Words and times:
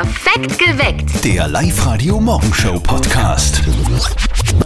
Perfekt 0.00 0.58
geweckt. 0.58 1.22
Der 1.26 1.46
Live-Radio-Morgenshow-Podcast. 1.46 3.60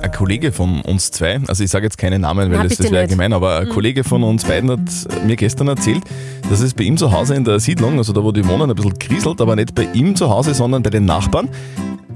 Ein 0.01 0.13
Kollege 0.13 0.53
von 0.53 0.81
uns 0.83 1.11
zwei, 1.11 1.41
also 1.49 1.65
ich 1.65 1.73
sage 1.73 1.87
jetzt 1.87 1.99
keine 1.99 2.21
Namen, 2.21 2.53
weil 2.53 2.59
Na, 2.59 2.69
das, 2.69 2.79
wäre. 2.79 3.07
Mhm. 3.07 3.11
gemein, 3.11 3.33
aber 3.33 3.59
ein 3.59 3.69
Kollege 3.69 4.05
von 4.05 4.23
uns 4.23 4.45
beiden 4.45 4.71
hat 4.71 4.79
mir 5.27 5.35
gestern 5.35 5.67
erzählt, 5.67 6.05
dass 6.49 6.61
es 6.61 6.73
bei 6.73 6.85
ihm 6.85 6.97
zu 6.97 7.11
Hause 7.11 7.35
in 7.35 7.43
der 7.43 7.59
Siedlung, 7.59 7.99
also 7.99 8.13
da 8.13 8.23
wo 8.23 8.31
die 8.31 8.47
wohnen, 8.47 8.71
ein 8.71 8.77
bisschen 8.77 8.97
kriselt, 8.97 9.41
aber 9.41 9.57
nicht 9.57 9.75
bei 9.75 9.89
ihm 9.93 10.15
zu 10.15 10.31
Hause, 10.31 10.55
sondern 10.55 10.85
bei 10.85 10.91
den 10.91 11.05
Nachbarn. 11.05 11.49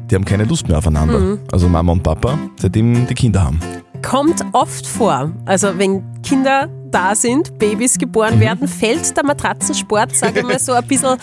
Die 0.09 0.15
haben 0.15 0.25
keine 0.25 0.45
Lust 0.45 0.69
mehr 0.69 0.79
aufeinander. 0.79 1.19
Mhm. 1.19 1.41
Also 1.51 1.69
Mama 1.69 1.91
und 1.91 2.05
Papa, 2.05 2.39
seitdem 2.61 3.05
die 3.09 3.15
Kinder 3.15 3.43
haben. 3.43 3.59
Kommt 4.01 4.45
oft 4.53 4.87
vor. 4.87 5.33
Also 5.45 5.77
wenn 5.77 6.05
Kinder 6.23 6.69
da 6.91 7.15
sind, 7.15 7.59
Babys 7.59 7.99
geboren 7.99 8.37
Mhm. 8.37 8.41
werden, 8.41 8.69
fällt 8.69 9.17
der 9.17 9.25
Matratzensport, 9.25 10.15
sage 10.17 10.41
ich 10.41 10.47
mal 10.47 10.59
so, 10.59 10.73
ein 10.73 10.87
bisschen 10.87 11.17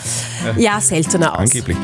ja, 0.56 0.80
seltener 0.80 1.32
aus. 1.34 1.40
Angeblich. 1.40 1.76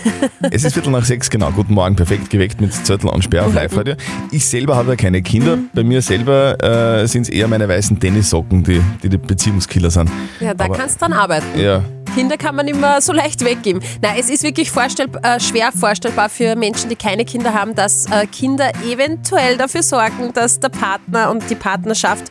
es 0.50 0.64
ist 0.64 0.72
Viertel 0.74 0.90
nach 0.92 1.04
sechs, 1.04 1.28
genau. 1.30 1.50
Guten 1.50 1.74
Morgen, 1.74 1.96
perfekt 1.96 2.30
geweckt 2.30 2.60
mit 2.60 2.72
Zettel 2.72 3.08
und 3.10 3.22
Sperr 3.22 3.46
auf 3.46 3.54
Live-Radio. 3.54 3.94
Ich 4.30 4.46
selber 4.46 4.76
habe 4.76 4.90
ja 4.90 4.96
keine 4.96 5.22
Kinder. 5.22 5.56
Mhm. 5.56 5.70
Bei 5.74 5.82
mir 5.84 6.02
selber 6.02 6.56
äh, 7.02 7.06
sind 7.06 7.22
es 7.22 7.28
eher 7.28 7.48
meine 7.48 7.68
weißen 7.68 7.98
Tennissocken, 7.98 8.62
die 8.64 8.80
die, 9.02 9.08
die 9.08 9.16
Beziehungskiller 9.18 9.90
sind. 9.90 10.10
Ja, 10.40 10.54
da 10.54 10.64
Aber- 10.66 10.76
kannst 10.76 10.96
du 10.96 11.00
dann 11.06 11.12
arbeiten. 11.12 11.58
Ja, 11.58 11.82
Kinder 12.14 12.36
kann 12.36 12.54
man 12.54 12.68
immer 12.68 13.00
so 13.00 13.12
leicht 13.12 13.44
weggeben. 13.44 13.82
Nein, 14.00 14.14
es 14.20 14.30
ist 14.30 14.44
wirklich 14.44 14.70
vorstell 14.70 15.08
äh, 15.24 15.40
schwer 15.40 15.70
vorstellbar 15.72 16.28
für 16.28 16.54
Menschen, 16.54 16.88
die 16.88 16.94
keine 16.94 17.24
Kinder 17.24 17.52
haben, 17.52 17.74
dass 17.74 18.06
äh, 18.06 18.26
Kinder 18.28 18.70
eventuell 18.88 19.56
dafür 19.56 19.82
sorgen, 19.82 20.32
dass 20.32 20.60
der 20.60 20.68
Partner 20.68 21.30
und 21.32 21.50
die 21.50 21.56
Partnerschaft 21.56 22.24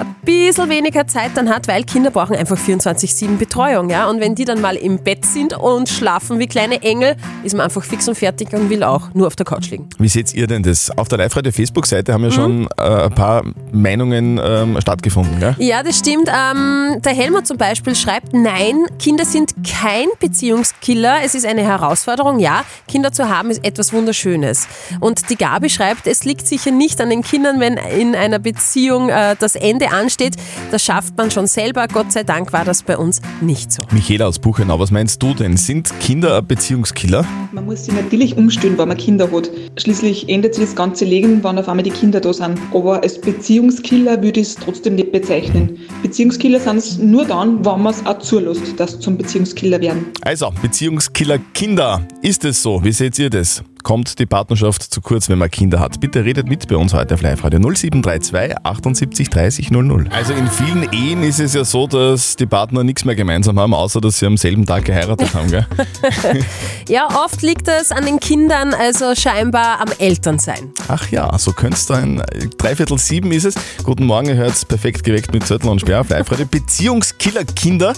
ein 0.00 0.14
bisschen 0.24 0.68
weniger 0.68 1.06
Zeit 1.06 1.32
dann 1.34 1.48
hat, 1.48 1.68
weil 1.68 1.84
Kinder 1.84 2.10
brauchen 2.10 2.34
einfach 2.36 2.56
24-7 2.58 3.36
Betreuung. 3.36 3.90
Ja? 3.90 4.08
Und 4.08 4.20
wenn 4.20 4.34
die 4.34 4.44
dann 4.44 4.60
mal 4.60 4.76
im 4.76 4.98
Bett 4.98 5.24
sind 5.24 5.52
und 5.56 5.88
schlafen 5.88 6.38
wie 6.38 6.46
kleine 6.46 6.82
Engel, 6.82 7.16
ist 7.44 7.54
man 7.54 7.62
einfach 7.64 7.82
fix 7.84 8.08
und 8.08 8.16
fertig 8.16 8.52
und 8.52 8.70
will 8.70 8.82
auch 8.82 9.12
nur 9.14 9.26
auf 9.26 9.36
der 9.36 9.46
Couch 9.46 9.70
liegen. 9.70 9.88
Wie 9.98 10.08
seht 10.08 10.32
ihr 10.34 10.46
denn 10.46 10.62
das? 10.62 10.90
Auf 10.96 11.08
der 11.08 11.18
Live-Radio-Facebook-Seite 11.18 12.12
haben 12.12 12.22
ja 12.24 12.30
Mhm. 12.30 12.32
schon 12.34 12.68
äh, 12.78 12.82
ein 13.04 13.14
paar 13.14 13.42
Meinungen 13.72 14.40
ähm, 14.42 14.78
stattgefunden. 14.80 15.38
Gell? 15.40 15.54
Ja, 15.58 15.82
das 15.82 15.98
stimmt. 15.98 16.28
Ähm, 16.28 17.00
der 17.04 17.12
Helmut 17.14 17.46
zum 17.46 17.56
Beispiel 17.56 17.94
schreibt, 17.94 18.32
nein, 18.32 18.84
Kinder 18.98 19.24
sind 19.24 19.52
kein 19.68 20.06
Beziehungskiller. 20.20 21.18
Es 21.24 21.34
ist 21.34 21.46
eine 21.46 21.62
Herausforderung. 21.62 22.38
Ja, 22.38 22.64
Kinder 22.88 23.12
zu 23.12 23.28
haben 23.28 23.50
ist 23.50 23.64
etwas 23.64 23.92
Wunderschönes. 23.92 24.66
Und 25.00 25.28
die 25.30 25.36
Gabi 25.36 25.68
schreibt, 25.70 26.06
es 26.06 26.24
liegt 26.24 26.46
sicher 26.46 26.70
nicht 26.70 27.00
an 27.00 27.10
den 27.10 27.22
Kindern, 27.22 27.60
wenn 27.60 27.76
in 27.76 28.14
einer 28.14 28.38
Beziehung 28.38 29.08
äh, 29.08 29.36
das 29.38 29.54
Ende 29.54 29.89
ansteht. 29.90 30.36
Das 30.70 30.84
schafft 30.84 31.16
man 31.16 31.30
schon 31.30 31.46
selber. 31.46 31.86
Gott 31.88 32.12
sei 32.12 32.22
Dank 32.22 32.52
war 32.52 32.64
das 32.64 32.82
bei 32.82 32.96
uns 32.96 33.20
nicht 33.40 33.72
so. 33.72 33.82
Michaela 33.90 34.26
aus 34.26 34.38
Buchenau, 34.38 34.78
was 34.78 34.90
meinst 34.90 35.22
du 35.22 35.34
denn? 35.34 35.56
Sind 35.56 35.92
Kinder 36.00 36.38
ein 36.38 36.46
Beziehungskiller? 36.46 37.24
Man 37.52 37.64
muss 37.66 37.84
sich 37.84 37.94
natürlich 37.94 38.36
umstellen, 38.36 38.78
wenn 38.78 38.88
man 38.88 38.96
Kinder 38.96 39.30
hat. 39.30 39.50
Schließlich 39.76 40.28
ändert 40.28 40.54
sich 40.54 40.64
das 40.64 40.76
ganze 40.76 41.04
Leben, 41.04 41.42
wenn 41.42 41.58
auf 41.58 41.68
einmal 41.68 41.82
die 41.82 41.90
Kinder 41.90 42.20
da 42.20 42.32
sind. 42.32 42.58
Aber 42.72 43.02
als 43.02 43.20
Beziehungskiller 43.20 44.22
würde 44.22 44.40
ich 44.40 44.48
es 44.48 44.54
trotzdem 44.56 44.94
nicht 44.94 45.12
bezeichnen. 45.12 45.78
Beziehungskiller 46.02 46.60
sind 46.60 46.76
es 46.76 46.98
nur 46.98 47.24
dann, 47.24 47.64
wenn 47.64 47.82
man 47.82 47.92
es 47.94 48.04
auch 48.06 48.18
zulässt, 48.18 48.78
dass 48.78 48.92
sie 48.92 49.00
zum 49.00 49.16
Beziehungskiller 49.16 49.80
werden. 49.80 50.06
Also, 50.22 50.52
Beziehungskiller 50.62 51.38
Kinder. 51.54 52.06
Ist 52.22 52.44
es 52.44 52.62
so? 52.62 52.82
Wie 52.82 52.92
seht 52.92 53.18
ihr 53.18 53.30
das? 53.30 53.62
Kommt 53.82 54.18
die 54.18 54.26
Partnerschaft 54.26 54.82
zu 54.82 55.00
kurz, 55.00 55.28
wenn 55.28 55.38
man 55.38 55.50
Kinder 55.50 55.80
hat? 55.80 56.00
Bitte 56.00 56.24
redet 56.24 56.48
mit 56.48 56.68
bei 56.68 56.76
uns 56.76 56.92
heute 56.92 57.14
auf 57.14 57.22
Live-Radio 57.22 57.58
0732 57.60 58.56
78 58.62 59.30
30 59.30 59.70
00. 59.70 60.06
Also 60.10 60.34
in 60.34 60.46
vielen 60.48 60.92
Ehen 60.92 61.22
ist 61.22 61.40
es 61.40 61.54
ja 61.54 61.64
so, 61.64 61.86
dass 61.86 62.36
die 62.36 62.46
Partner 62.46 62.84
nichts 62.84 63.04
mehr 63.04 63.14
gemeinsam 63.14 63.58
haben, 63.58 63.72
außer 63.72 64.00
dass 64.00 64.18
sie 64.18 64.26
am 64.26 64.36
selben 64.36 64.66
Tag 64.66 64.84
geheiratet 64.84 65.34
haben. 65.34 65.50
Gell? 65.50 65.66
Ja, 66.88 67.06
oft 67.24 67.42
liegt 67.42 67.68
es 67.68 67.92
an 67.92 68.04
den 68.04 68.18
Kindern, 68.18 68.74
also 68.74 69.14
scheinbar 69.14 69.80
am 69.80 69.88
Elternsein. 69.98 70.72
Ach 70.88 71.08
ja, 71.10 71.38
so 71.38 71.52
könnte 71.52 71.76
es 71.76 71.86
dann. 71.86 72.22
Dreiviertel 72.58 72.98
sieben 72.98 73.30
ist 73.30 73.44
es. 73.44 73.54
Guten 73.84 74.06
Morgen, 74.06 74.28
ihr 74.28 74.34
hört 74.34 74.66
perfekt 74.66 75.04
geweckt 75.04 75.32
mit 75.32 75.46
Zettel 75.46 75.68
und 75.70 75.80
Sperr 75.80 76.00
auf 76.00 76.08
Live-Radio. 76.08 76.46
Beziehungskiller 76.46 77.44
Kinder. 77.44 77.92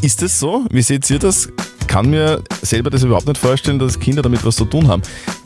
Ist 0.00 0.22
das 0.22 0.38
so? 0.38 0.64
Wie 0.70 0.82
seht 0.82 1.10
ihr 1.10 1.18
das? 1.18 1.48
Kann 1.86 2.10
mir 2.10 2.42
selber 2.62 2.90
das 2.90 3.02
überhaupt 3.02 3.26
nicht 3.26 3.38
vorstellen, 3.38 3.78
dass 3.78 3.98
Kinder 3.98 4.22
damit 4.22 4.44
was 4.44 4.56
zu 4.56 4.64
tun 4.64 4.88
haben. 4.88 5.02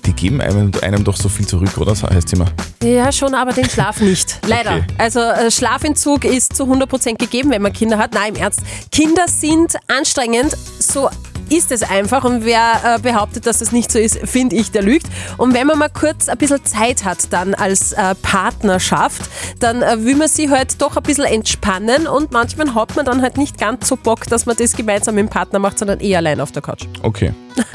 Die 0.07 0.13
geben 0.13 0.41
einem, 0.41 0.73
einem 0.83 1.05
doch 1.05 1.17
so 1.17 1.29
viel 1.29 1.47
zurück, 1.47 1.77
oder? 1.79 1.95
So 1.95 2.09
heißt 2.09 2.33
immer. 2.33 2.47
Ja, 2.83 3.13
schon, 3.13 3.35
aber 3.35 3.53
den 3.53 3.69
Schlaf 3.69 4.01
nicht. 4.01 4.39
Leider. 4.47 4.77
Okay. 4.77 4.85
Also 4.99 5.21
äh, 5.21 5.51
Schlafentzug 5.51 6.25
ist 6.25 6.57
zu 6.57 6.65
100% 6.65 7.17
gegeben, 7.17 7.51
wenn 7.51 7.63
man 7.63 7.73
Kinder 7.73 7.99
hat. 7.99 8.15
Nein, 8.15 8.35
im 8.35 8.41
Ernst. 8.41 8.61
Kinder 8.91 9.27
sind 9.29 9.77
anstrengend. 9.89 10.57
So 10.79 11.11
ist 11.51 11.73
es 11.73 11.83
einfach. 11.83 12.25
Und 12.25 12.45
wer 12.45 12.97
äh, 12.97 12.99
behauptet, 13.01 13.47
dass 13.47 13.59
das 13.59 13.73
nicht 13.73 13.93
so 13.93 13.99
ist, 13.99 14.19
finde 14.25 14.57
ich, 14.57 14.71
der 14.71 14.83
lügt. 14.83 15.07
Und 15.37 15.55
wenn 15.55 15.67
man 15.67 15.79
mal 15.79 15.91
kurz 15.91 16.29
ein 16.29 16.39
bisschen 16.39 16.65
Zeit 16.65 17.05
hat 17.05 17.33
dann 17.33 17.55
als 17.55 17.93
äh, 17.93 18.15
Partnerschaft, 18.23 19.23
dann 19.59 19.83
äh, 19.83 20.05
will 20.05 20.17
man 20.17 20.29
sich 20.29 20.49
halt 20.49 20.81
doch 20.81 20.97
ein 20.97 21.03
bisschen 21.03 21.25
entspannen 21.25 22.07
und 22.07 22.33
manchmal 22.33 22.75
hat 22.75 22.97
man 22.97 23.05
dann 23.05 23.23
halt 23.23 23.37
nicht 23.37 23.59
ganz 23.59 23.89
so 23.89 23.97
Bock, 23.97 24.27
dass 24.27 24.47
man 24.47 24.57
das 24.57 24.75
gemeinsam 24.75 25.15
mit 25.15 25.27
dem 25.27 25.29
Partner 25.29 25.59
macht, 25.59 25.79
sondern 25.79 26.01
eher 26.01 26.19
allein 26.19 26.41
auf 26.41 26.53
der 26.53 26.63
Couch. 26.63 26.87
Okay. 27.03 27.33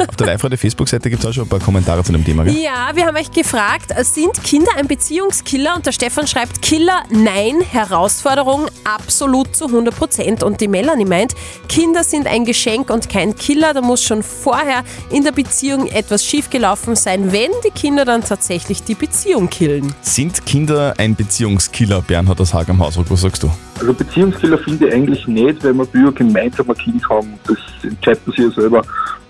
Auf 0.07 0.15
der 0.15 0.27
Live-Radio-Facebook-Seite 0.27 1.09
gibt 1.09 1.23
es 1.23 1.29
auch 1.29 1.33
schon 1.33 1.43
ein 1.43 1.49
paar 1.49 1.59
Kommentare 1.59 2.03
zu 2.03 2.11
dem 2.11 2.23
Thema. 2.23 2.43
Gell? 2.43 2.57
Ja, 2.57 2.91
wir 2.93 3.05
haben 3.05 3.15
euch 3.17 3.31
gefragt, 3.31 3.93
sind 4.03 4.43
Kinder 4.43 4.71
ein 4.77 4.87
Beziehungskiller? 4.87 5.75
Und 5.75 5.85
der 5.85 5.91
Stefan 5.91 6.27
schreibt, 6.27 6.61
Killer, 6.61 7.03
nein, 7.09 7.61
Herausforderung, 7.61 8.67
absolut 8.83 9.55
zu 9.55 9.65
100 9.65 9.95
Prozent. 9.95 10.43
Und 10.43 10.61
die 10.61 10.67
Melanie 10.67 11.05
meint, 11.05 11.33
Kinder 11.67 12.03
sind 12.03 12.27
ein 12.27 12.45
Geschenk 12.45 12.89
und 12.89 13.09
kein 13.09 13.35
Killer. 13.35 13.73
Da 13.73 13.81
muss 13.81 14.03
schon 14.03 14.23
vorher 14.23 14.83
in 15.09 15.23
der 15.23 15.31
Beziehung 15.31 15.87
etwas 15.87 16.25
schiefgelaufen 16.25 16.95
sein, 16.95 17.31
wenn 17.31 17.51
die 17.65 17.71
Kinder 17.71 18.05
dann 18.05 18.23
tatsächlich 18.23 18.83
die 18.83 18.95
Beziehung 18.95 19.49
killen. 19.49 19.93
Sind 20.01 20.45
Kinder 20.45 20.93
ein 20.97 21.15
Beziehungskiller? 21.15 22.01
Bernhard 22.01 22.39
aus 22.41 22.53
Haag 22.53 22.69
am 22.69 22.79
Hausruck, 22.79 23.09
was 23.09 23.21
sagst 23.21 23.43
du? 23.43 23.51
Also 23.79 23.93
Beziehungskiller 23.93 24.57
finde 24.57 24.87
ich 24.87 24.93
eigentlich 24.93 25.27
nicht, 25.27 25.63
weil 25.63 25.73
wir 25.73 25.85
früher 25.85 26.11
gemeinsam 26.11 26.69
ein 26.69 26.77
Kind 26.77 27.09
haben. 27.09 27.33
Das 27.45 27.57
entscheidet 27.83 28.25
man 28.25 28.35
sich 28.35 28.45
ja 28.45 28.51
selber. 28.51 28.81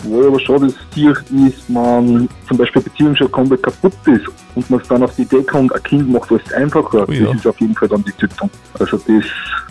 Wo 0.04 0.28
aber 0.28 0.40
schon 0.40 0.62
das 0.62 0.76
Ziel 0.94 1.16
ist, 1.48 1.68
man 1.68 2.30
zum 2.48 2.58
Beispiel 2.58 2.82
eine 2.82 2.90
Beziehung 2.92 3.16
schon 3.16 3.32
komplett 3.32 3.64
kaputt 3.64 3.94
ist 4.06 4.26
und 4.54 4.70
man 4.70 4.82
dann 4.88 5.04
auf 5.04 5.16
die 5.16 5.24
Idee 5.24 5.42
kommt, 5.42 5.74
ein 5.74 5.82
Kind 5.82 6.12
macht 6.12 6.32
alles 6.32 6.54
einfacher. 6.54 7.06
Oh 7.08 7.12
ja. 7.12 7.26
Das 7.26 7.36
ist 7.38 7.48
auf 7.48 7.60
jeden 7.60 7.74
Fall 7.74 7.88
dann 7.88 8.04
die 8.04 8.16
Züchtung. 8.18 8.50
Also 8.80 8.98
das, 8.98 9.26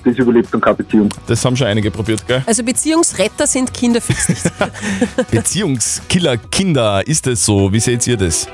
das 0.05 0.17
überlebt 0.17 0.53
dann 0.53 0.61
keine 0.61 0.77
Beziehung. 0.77 1.09
Das 1.27 1.45
haben 1.45 1.57
schon 1.57 1.69
einige 1.69 1.91
probiert, 1.91 2.27
gell? 2.27 2.43
Also 2.45 2.65
Beziehungsretter 2.65 3.47
sind 3.47 3.73
Kinder 3.73 4.01
fix 4.01 4.29
nicht. 4.29 4.51
Beziehungskiller 5.31 6.37
Kinder, 6.37 7.07
ist 7.07 7.29
es 7.29 7.45
so? 7.45 7.73
Wie 7.73 7.81
seht 7.81 8.05
ihr 8.09 8.17
das? 8.17 8.49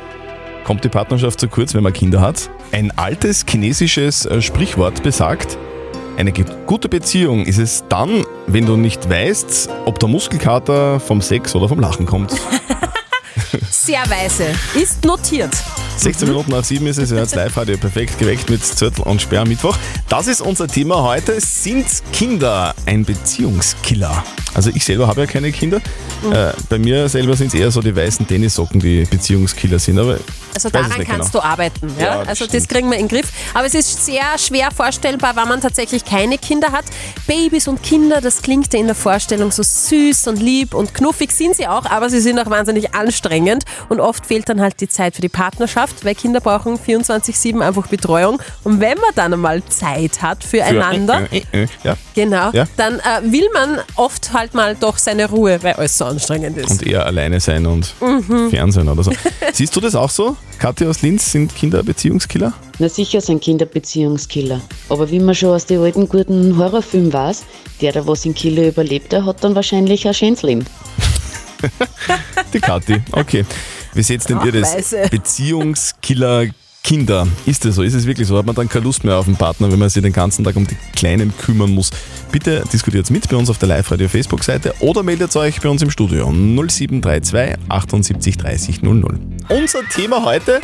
Kommt 0.64 0.84
die 0.84 0.90
Partnerschaft 0.90 1.40
zu 1.40 1.48
kurz, 1.48 1.74
wenn 1.74 1.82
man 1.82 1.94
Kinder 1.94 2.20
hat? 2.20 2.50
Ein 2.72 2.92
altes 2.96 3.46
chinesisches 3.48 4.26
äh, 4.26 4.42
Sprichwort 4.42 5.02
besagt, 5.02 5.58
eine 6.20 6.32
gute 6.66 6.90
Beziehung 6.90 7.46
ist 7.46 7.58
es 7.58 7.82
dann, 7.88 8.24
wenn 8.46 8.66
du 8.66 8.76
nicht 8.76 9.08
weißt, 9.08 9.70
ob 9.86 9.98
der 9.98 10.08
Muskelkater 10.10 11.00
vom 11.00 11.22
Sex 11.22 11.54
oder 11.54 11.66
vom 11.66 11.80
Lachen 11.80 12.04
kommt. 12.04 12.32
Sehr 13.70 14.02
weise. 14.10 14.54
Ist 14.74 15.02
notiert. 15.04 15.50
16 16.00 16.28
Minuten 16.28 16.50
nach 16.50 16.64
7 16.64 16.86
ist 16.86 16.96
es, 16.96 17.10
jetzt 17.10 17.34
live 17.34 17.54
heute 17.56 17.76
perfekt 17.76 18.18
geweckt 18.18 18.48
mit 18.48 18.64
Zürtel 18.64 19.04
und 19.04 19.20
Sperr 19.20 19.42
am 19.42 19.48
Mittwoch. 19.48 19.76
Das 20.08 20.28
ist 20.28 20.40
unser 20.40 20.66
Thema 20.66 21.02
heute. 21.02 21.38
Sind 21.42 21.86
Kinder 22.10 22.74
ein 22.86 23.04
Beziehungskiller? 23.04 24.24
Also 24.54 24.70
ich 24.74 24.84
selber 24.84 25.06
habe 25.06 25.20
ja 25.20 25.26
keine 25.26 25.52
Kinder. 25.52 25.76
Äh, 26.32 26.52
bei 26.68 26.78
mir 26.78 27.08
selber 27.08 27.36
sind 27.36 27.48
es 27.48 27.54
eher 27.54 27.70
so 27.70 27.80
die 27.80 27.94
weißen 27.94 28.26
Tennissocken, 28.26 28.80
die 28.80 29.04
Beziehungskiller 29.04 29.78
sind. 29.78 29.98
Aber 29.98 30.18
Also 30.54 30.70
daran 30.70 30.88
nicht 30.98 31.08
kannst 31.08 31.32
genau. 31.32 31.42
du 31.44 31.48
arbeiten. 31.48 31.92
Ja? 31.98 32.04
Ja, 32.04 32.18
das 32.20 32.28
also 32.28 32.44
das 32.46 32.64
stimmt. 32.64 32.68
kriegen 32.68 32.90
wir 32.90 32.98
in 32.98 33.06
den 33.06 33.16
Griff. 33.16 33.30
Aber 33.54 33.66
es 33.66 33.74
ist 33.74 34.04
sehr 34.04 34.24
schwer 34.38 34.70
vorstellbar, 34.74 35.36
wenn 35.36 35.48
man 35.48 35.60
tatsächlich 35.60 36.04
keine 36.04 36.38
Kinder 36.38 36.72
hat. 36.72 36.84
Babys 37.26 37.68
und 37.68 37.82
Kinder, 37.82 38.20
das 38.20 38.42
klingt 38.42 38.72
ja 38.72 38.80
in 38.80 38.86
der 38.86 38.96
Vorstellung 38.96 39.52
so 39.52 39.62
süß 39.62 40.26
und 40.28 40.40
lieb 40.40 40.74
und 40.74 40.94
knuffig 40.94 41.30
sind 41.32 41.56
sie 41.56 41.68
auch, 41.68 41.86
aber 41.86 42.10
sie 42.10 42.20
sind 42.20 42.38
auch 42.38 42.50
wahnsinnig 42.50 42.94
anstrengend 42.94 43.64
und 43.88 44.00
oft 44.00 44.26
fehlt 44.26 44.48
dann 44.48 44.60
halt 44.60 44.80
die 44.80 44.88
Zeit 44.88 45.14
für 45.14 45.22
die 45.22 45.28
Partnerschaft, 45.28 45.89
weil 46.02 46.14
Kinder 46.14 46.40
brauchen 46.40 46.78
24-7 46.78 47.60
einfach 47.60 47.86
Betreuung. 47.86 48.40
Und 48.64 48.80
wenn 48.80 48.98
man 48.98 49.10
dann 49.14 49.32
einmal 49.32 49.62
Zeit 49.64 50.22
hat 50.22 50.42
füreinander, 50.44 51.26
Für, 51.28 51.34
äh, 51.36 51.42
äh, 51.52 51.62
äh, 51.64 51.66
ja. 51.84 51.96
genau, 52.14 52.50
Ja. 52.52 52.64
dann 52.76 52.94
äh, 53.00 53.22
will 53.32 53.48
man 53.52 53.78
oft 53.96 54.32
halt 54.32 54.54
mal 54.54 54.74
doch 54.78 54.98
seine 54.98 55.28
Ruhe, 55.28 55.62
weil 55.62 55.74
alles 55.74 55.96
so 55.98 56.04
anstrengend 56.04 56.56
ist. 56.56 56.70
Und 56.70 56.86
eher 56.86 57.04
alleine 57.06 57.40
sein 57.40 57.66
und 57.66 57.94
Mhm. 58.00 58.50
Fernsehen 58.50 58.88
oder 58.88 59.02
so. 59.02 59.12
Siehst 59.52 59.74
du 59.76 59.80
das 59.80 59.94
auch 59.94 60.10
so? 60.10 60.36
Katja 60.58 60.88
aus 60.88 61.02
Linz, 61.02 61.30
sind 61.32 61.54
Kinder 61.54 61.82
Beziehungskiller? 61.82 62.52
Na 62.78 62.88
sicher 62.88 63.20
sind 63.20 63.42
Kinder 63.42 63.66
Beziehungskiller. 63.66 64.60
Aber 64.88 65.10
wie 65.10 65.18
man 65.20 65.34
schon 65.34 65.50
aus 65.50 65.66
den 65.66 65.80
alten 65.80 66.08
guten 66.08 66.56
Horrorfilmen 66.58 67.12
weiß, 67.12 67.42
der, 67.80 67.92
der 67.92 68.06
was 68.06 68.24
in 68.26 68.34
Killer 68.34 68.68
überlebt, 68.68 69.12
der 69.12 69.24
hat 69.24 69.42
dann 69.42 69.54
wahrscheinlich 69.54 70.06
ein 70.06 70.14
schönes 70.14 70.42
Leben. 70.42 70.64
Die 72.52 72.60
Kathi, 72.60 73.00
okay. 73.12 73.44
Wie 73.94 74.02
seht 74.02 74.28
denn 74.28 74.40
ihr 74.44 74.52
das? 74.52 74.94
Beziehungskiller 75.10 76.46
Kinder. 76.82 77.26
Ist 77.46 77.64
es 77.66 77.74
so? 77.74 77.82
Ist 77.82 77.94
es 77.94 78.06
wirklich 78.06 78.26
so? 78.26 78.38
Hat 78.38 78.46
man 78.46 78.54
dann 78.54 78.68
keine 78.68 78.84
Lust 78.84 79.04
mehr 79.04 79.16
auf 79.16 79.26
den 79.26 79.36
Partner, 79.36 79.70
wenn 79.70 79.78
man 79.78 79.88
sich 79.88 80.02
den 80.02 80.12
ganzen 80.12 80.44
Tag 80.44 80.56
um 80.56 80.66
die 80.66 80.76
Kleinen 80.96 81.36
kümmern 81.36 81.70
muss? 81.70 81.90
Bitte 82.32 82.64
diskutiert 82.72 83.10
mit 83.10 83.28
bei 83.28 83.36
uns 83.36 83.50
auf 83.50 83.58
der 83.58 83.68
Live-Radio-Facebook-Seite 83.68 84.74
oder 84.80 85.02
meldet 85.02 85.34
euch 85.36 85.60
bei 85.60 85.68
uns 85.68 85.82
im 85.82 85.90
Studio 85.90 86.32
0732 86.32 87.58
78 87.68 88.36
30 88.38 88.82
00. 88.82 89.20
Unser 89.48 89.80
Thema 89.88 90.24
heute 90.24 90.60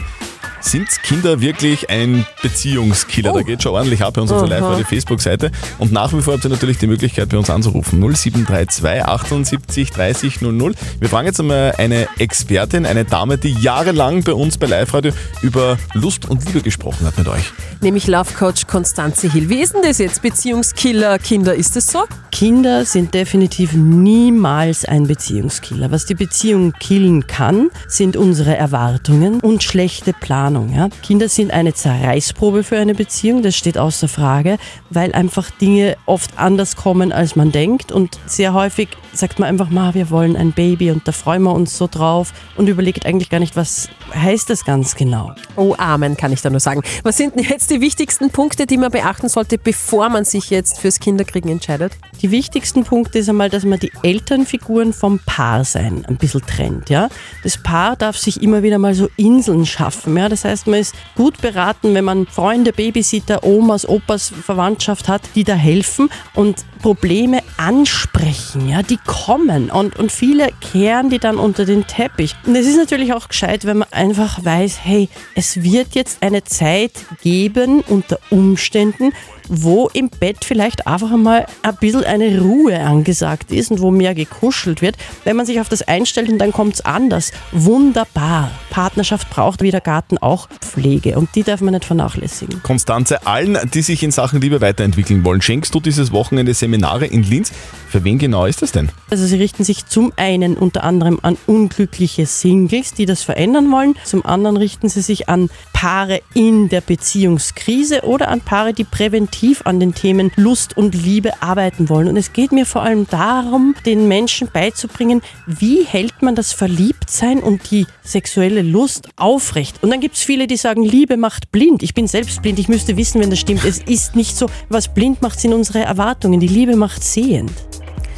sind 0.66 0.88
Kinder 1.02 1.40
wirklich 1.40 1.90
ein 1.90 2.26
Beziehungskiller? 2.42 3.32
Da 3.32 3.42
geht 3.42 3.62
schon 3.62 3.72
ordentlich 3.72 4.02
ab 4.02 4.14
bei 4.14 4.20
uns 4.20 4.32
auf 4.32 4.40
der 4.40 4.48
Live-Radio-Facebook-Seite. 4.48 5.52
Und 5.78 5.92
nach 5.92 6.12
wie 6.12 6.20
vor 6.20 6.34
habt 6.34 6.44
ihr 6.44 6.50
natürlich 6.50 6.78
die 6.78 6.88
Möglichkeit, 6.88 7.28
bei 7.28 7.38
uns 7.38 7.50
anzurufen. 7.50 8.00
0732 8.00 9.04
78 9.04 9.90
30 9.90 10.40
00. 10.42 10.74
Wir 10.98 11.08
fragen 11.08 11.26
jetzt 11.26 11.38
einmal 11.38 11.72
eine 11.78 12.08
Expertin, 12.18 12.84
eine 12.84 13.04
Dame, 13.04 13.38
die 13.38 13.52
jahrelang 13.52 14.24
bei 14.24 14.32
uns 14.32 14.58
bei 14.58 14.66
Live-Radio 14.66 15.12
über 15.42 15.78
Lust 15.94 16.28
und 16.28 16.44
Liebe 16.46 16.62
gesprochen 16.62 17.06
hat 17.06 17.16
mit 17.16 17.28
euch. 17.28 17.52
Nämlich 17.80 18.06
Love 18.08 18.32
Coach 18.36 18.66
Konstanze 18.66 19.30
Hill. 19.30 19.48
Wie 19.48 19.60
ist 19.60 19.74
denn 19.74 19.82
das 19.82 19.98
jetzt? 19.98 20.20
Beziehungskiller, 20.22 21.18
Kinder, 21.18 21.54
ist 21.54 21.76
das 21.76 21.86
so? 21.86 22.04
Kinder 22.32 22.84
sind 22.84 23.14
definitiv 23.14 23.72
niemals 23.72 24.84
ein 24.84 25.06
Beziehungskiller. 25.06 25.90
Was 25.90 26.06
die 26.06 26.14
Beziehung 26.14 26.72
killen 26.72 27.26
kann, 27.26 27.70
sind 27.88 28.16
unsere 28.16 28.56
Erwartungen 28.56 29.40
und 29.40 29.62
schlechte 29.62 30.12
Planung. 30.12 30.56
Ja? 30.64 30.88
Kinder 31.03 31.29
sind 31.29 31.53
eine 31.53 31.75
Zerreißprobe 31.75 32.64
für 32.64 32.79
eine 32.79 32.94
Beziehung, 32.94 33.43
das 33.43 33.56
steht 33.56 33.79
außer 33.79 34.08
Frage, 34.08 34.58
weil 34.91 35.12
einfach 35.12 35.50
Dinge 35.50 35.97
oft 36.06 36.38
anders 36.38 36.76
kommen, 36.76 37.12
als 37.12 37.37
man 37.37 37.53
denkt. 37.53 37.93
Und 37.93 38.19
sehr 38.26 38.55
häufig 38.55 38.88
sagt 39.16 39.38
man 39.38 39.48
einfach 39.48 39.70
mal, 39.70 39.94
wir 39.94 40.10
wollen 40.10 40.36
ein 40.36 40.52
Baby 40.52 40.90
und 40.90 41.06
da 41.08 41.12
freuen 41.12 41.42
wir 41.42 41.52
uns 41.52 41.76
so 41.76 41.88
drauf 41.90 42.32
und 42.56 42.68
überlegt 42.68 43.06
eigentlich 43.06 43.30
gar 43.30 43.40
nicht, 43.40 43.56
was 43.56 43.88
heißt 44.14 44.50
das 44.50 44.64
ganz 44.64 44.94
genau. 44.94 45.32
Oh, 45.56 45.74
Amen, 45.78 46.16
kann 46.16 46.32
ich 46.32 46.42
da 46.42 46.50
nur 46.50 46.60
sagen. 46.60 46.82
Was 47.02 47.16
sind 47.16 47.34
denn 47.34 47.44
jetzt 47.44 47.70
die 47.70 47.80
wichtigsten 47.80 48.30
Punkte, 48.30 48.66
die 48.66 48.76
man 48.76 48.90
beachten 48.90 49.28
sollte, 49.28 49.58
bevor 49.58 50.08
man 50.08 50.24
sich 50.24 50.50
jetzt 50.50 50.78
fürs 50.80 51.00
Kinderkriegen 51.00 51.50
entscheidet? 51.50 51.92
Die 52.22 52.30
wichtigsten 52.30 52.84
Punkte 52.84 53.18
ist 53.18 53.28
einmal, 53.28 53.50
dass 53.50 53.64
man 53.64 53.78
die 53.78 53.92
Elternfiguren 54.02 54.92
vom 54.92 55.18
Paarsein 55.26 56.04
ein 56.06 56.16
bisschen 56.16 56.42
trennt. 56.46 56.90
Ja? 56.90 57.08
Das 57.42 57.58
Paar 57.58 57.96
darf 57.96 58.16
sich 58.16 58.42
immer 58.42 58.62
wieder 58.62 58.78
mal 58.78 58.94
so 58.94 59.08
Inseln 59.16 59.66
schaffen. 59.66 60.16
Ja? 60.16 60.28
Das 60.28 60.44
heißt, 60.44 60.66
man 60.66 60.80
ist 60.80 60.94
gut 61.14 61.40
beraten, 61.40 61.94
wenn 61.94 62.04
man 62.04 62.26
Freunde, 62.26 62.72
Babysitter, 62.72 63.44
Omas, 63.44 63.88
Opas, 63.88 64.32
Verwandtschaft 64.44 65.08
hat, 65.08 65.22
die 65.34 65.44
da 65.44 65.54
helfen 65.54 66.08
und 66.34 66.64
Probleme 66.82 67.42
ansprechen. 67.56 68.69
Ja? 68.69 68.82
Die 68.82 68.99
kommen 69.06 69.70
und, 69.70 69.99
und 69.99 70.12
viele 70.12 70.49
kehren 70.61 71.11
die 71.11 71.19
dann 71.19 71.38
unter 71.38 71.64
den 71.64 71.87
Teppich. 71.87 72.35
Und 72.47 72.56
es 72.56 72.67
ist 72.67 72.76
natürlich 72.76 73.12
auch 73.12 73.29
gescheit, 73.29 73.64
wenn 73.64 73.79
man 73.79 73.88
einfach 73.93 74.44
weiß, 74.44 74.81
hey, 74.82 75.08
es 75.35 75.62
wird 75.62 75.94
jetzt 75.94 76.23
eine 76.23 76.44
Zeit 76.44 76.93
geben 77.23 77.81
unter 77.81 78.19
Umständen, 78.31 79.12
wo 79.48 79.88
im 79.93 80.08
Bett 80.08 80.44
vielleicht 80.44 80.87
einfach 80.87 81.12
einmal 81.12 81.46
ein 81.62 81.76
bisschen 81.76 82.04
eine 82.04 82.40
Ruhe 82.40 82.81
angesagt 82.81 83.52
ist 83.52 83.70
und 83.70 83.81
wo 83.81 83.90
mehr 83.90 84.14
gekuschelt 84.14 84.82
wird. 84.82 84.96
Wenn 85.25 85.37
man 85.37 85.46
sich 85.46 85.60
auf 85.60 85.69
das 85.69 85.82
einstellt 85.82 86.28
und 86.28 86.38
dann 86.38 86.52
kommt 86.52 86.75
es 86.75 86.81
anders. 86.84 87.32
Wunderbar. 87.52 88.50
Partnerschaft 88.70 89.31
braucht 89.31 89.62
wie 89.62 89.70
der 89.70 89.81
Garten 89.81 90.19
auch 90.19 90.48
Pflege 90.60 91.19
und 91.19 91.34
die 91.34 91.43
darf 91.43 91.60
man 91.60 91.75
nicht 91.75 91.84
vernachlässigen. 91.84 92.62
Konstanze, 92.62 93.26
allen, 93.26 93.58
die 93.72 93.82
sich 93.82 94.02
in 94.02 94.10
Sachen 94.10 94.40
Liebe 94.40 94.60
weiterentwickeln 94.60 95.25
wollen, 95.25 95.40
schenkst 95.40 95.75
du 95.75 95.81
dieses 95.81 96.12
Wochenende 96.12 96.52
Seminare 96.54 97.06
in 97.06 97.22
Linz. 97.22 97.52
Für 97.88 98.05
wen 98.05 98.19
genau 98.19 98.47
ist 98.47 98.62
das 98.62 98.73
denn? 98.73 98.91
Also 99.11 99.27
sie 99.27 99.37
richten 99.37 99.65
sich 99.65 99.87
zum 99.87 100.12
einen 100.17 100.56
unter 100.56 100.83
anderem 100.85 101.21
an 101.23 101.38
unglückliche 101.47 102.27
Singles, 102.27 102.94
die 102.94 103.06
das 103.06 103.23
verändern 103.23 103.71
wollen. 103.71 103.94
Zum 104.05 104.27
anderen 104.27 104.56
richten 104.56 104.88
sie 104.88 105.03
sich 105.03 105.29
an 105.29 105.49
Paare 105.73 106.21
in 106.35 106.69
der 106.69 106.81
Beziehungskrise 106.81 108.03
oder 108.03 108.29
an 108.29 108.41
Paare, 108.41 108.75
die 108.75 108.85
präventiv 108.85 109.62
an 109.65 109.79
den 109.79 109.94
Themen 109.94 110.33
Lust 110.37 110.77
und 110.77 110.94
Liebe 110.94 111.43
arbeiten 111.43 111.88
wollen. 111.88 112.09
Und 112.09 112.17
es 112.17 112.33
geht 112.33 112.53
mir 112.53 112.67
vor 112.67 112.83
allem 112.83 113.06
darum, 113.09 113.75
den 113.87 114.09
Menschen 114.09 114.49
beizubringen, 114.53 115.23
wie 115.47 115.85
hält 115.85 116.23
man 116.23 116.35
das 116.35 116.53
Verliebtsein 116.53 117.38
und 117.38 117.71
die 117.71 117.87
sexuelle 118.03 118.62
Lust 118.62 119.09
aufrecht. 119.17 119.83
Und 119.83 119.91
dann 119.91 120.00
gibt 120.00 120.17
es 120.17 120.23
viele, 120.23 120.47
die 120.47 120.56
sagen, 120.56 120.83
Liebe 120.83 121.17
macht 121.17 121.53
blind. 121.53 121.83
Ich 121.83 121.94
bin 121.94 122.09
selbst 122.09 122.43
blind, 122.43 122.59
ich 122.59 122.69
müsste 122.69 122.97
wissen, 122.97 123.21
wenn 123.21 123.31
das 123.31 123.38
stimmt. 123.38 123.65
Es 123.65 123.79
ist 123.79 124.17
nicht 124.17 124.37
so. 124.37 124.47
Was 124.69 124.93
blind 124.93 125.23
macht, 125.23 125.41
sind 125.41 125.53
unsere 125.53 125.81
Erwartungen. 125.81 126.41
Die 126.41 126.49
Liebe 126.49 126.77
macht 126.77 127.05
sehend. 127.05 127.53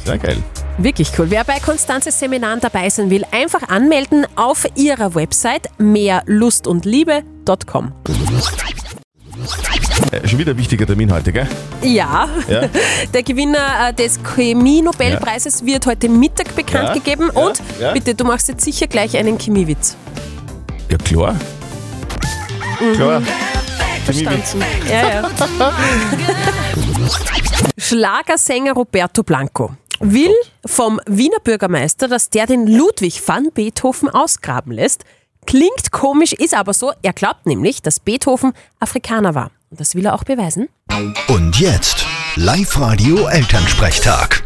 Sehr 0.05 0.17
geil. 0.17 0.37
Wirklich 0.77 1.11
cool. 1.19 1.29
Wer 1.29 1.43
bei 1.43 1.59
Konstanzes 1.59 2.17
Seminaren 2.19 2.59
dabei 2.61 2.89
sein 2.89 3.09
will, 3.09 3.25
einfach 3.31 3.67
anmelden 3.69 4.25
auf 4.35 4.65
ihrer 4.75 5.13
Website 5.15 5.67
mehrlustundliebe.com. 5.77 7.91
Äh, 10.11 10.27
schon 10.27 10.39
wieder 10.39 10.51
ein 10.53 10.57
wichtiger 10.57 10.85
Termin 10.87 11.11
heute, 11.13 11.31
gell? 11.31 11.47
Ja, 11.83 12.27
Ja. 12.47 12.61
der 13.13 13.23
Gewinner 13.23 13.89
äh, 13.89 13.93
des 13.93 14.19
Chemie-Nobelpreises 14.23 15.65
wird 15.65 15.85
heute 15.85 16.09
Mittag 16.09 16.55
bekannt 16.55 16.87
Ja, 16.89 16.93
gegeben. 16.93 17.29
ja, 17.33 17.39
Und 17.41 17.61
ja. 17.79 17.91
bitte, 17.93 18.15
du 18.15 18.23
machst 18.23 18.47
jetzt 18.47 18.63
sicher 18.63 18.87
gleich 18.87 19.15
einen 19.17 19.37
Chemiewitz. 19.37 19.95
Ja, 20.89 20.97
klar. 20.97 21.35
Klar. 22.95 23.21
Verstanden. 24.05 24.63
Ja, 24.89 25.21
ja. 25.21 25.29
Schlagersänger 27.77 28.73
Roberto 28.73 29.21
Blanco 29.23 29.71
will 29.99 30.33
vom 30.65 30.99
Wiener 31.05 31.39
Bürgermeister, 31.43 32.07
dass 32.07 32.29
der 32.29 32.45
den 32.45 32.67
Ludwig 32.67 33.21
van 33.27 33.51
Beethoven 33.53 34.09
ausgraben 34.09 34.71
lässt. 34.71 35.03
Klingt 35.45 35.91
komisch, 35.91 36.33
ist 36.33 36.53
aber 36.53 36.73
so. 36.73 36.91
Er 37.01 37.13
glaubt 37.13 37.45
nämlich, 37.45 37.81
dass 37.81 37.99
Beethoven 37.99 38.53
Afrikaner 38.79 39.35
war. 39.35 39.51
Und 39.69 39.79
das 39.79 39.95
will 39.95 40.05
er 40.05 40.13
auch 40.15 40.23
beweisen. 40.23 40.69
Und 41.27 41.59
jetzt 41.59 42.05
Live-Radio 42.35 43.27
Elternsprechtag. 43.27 44.43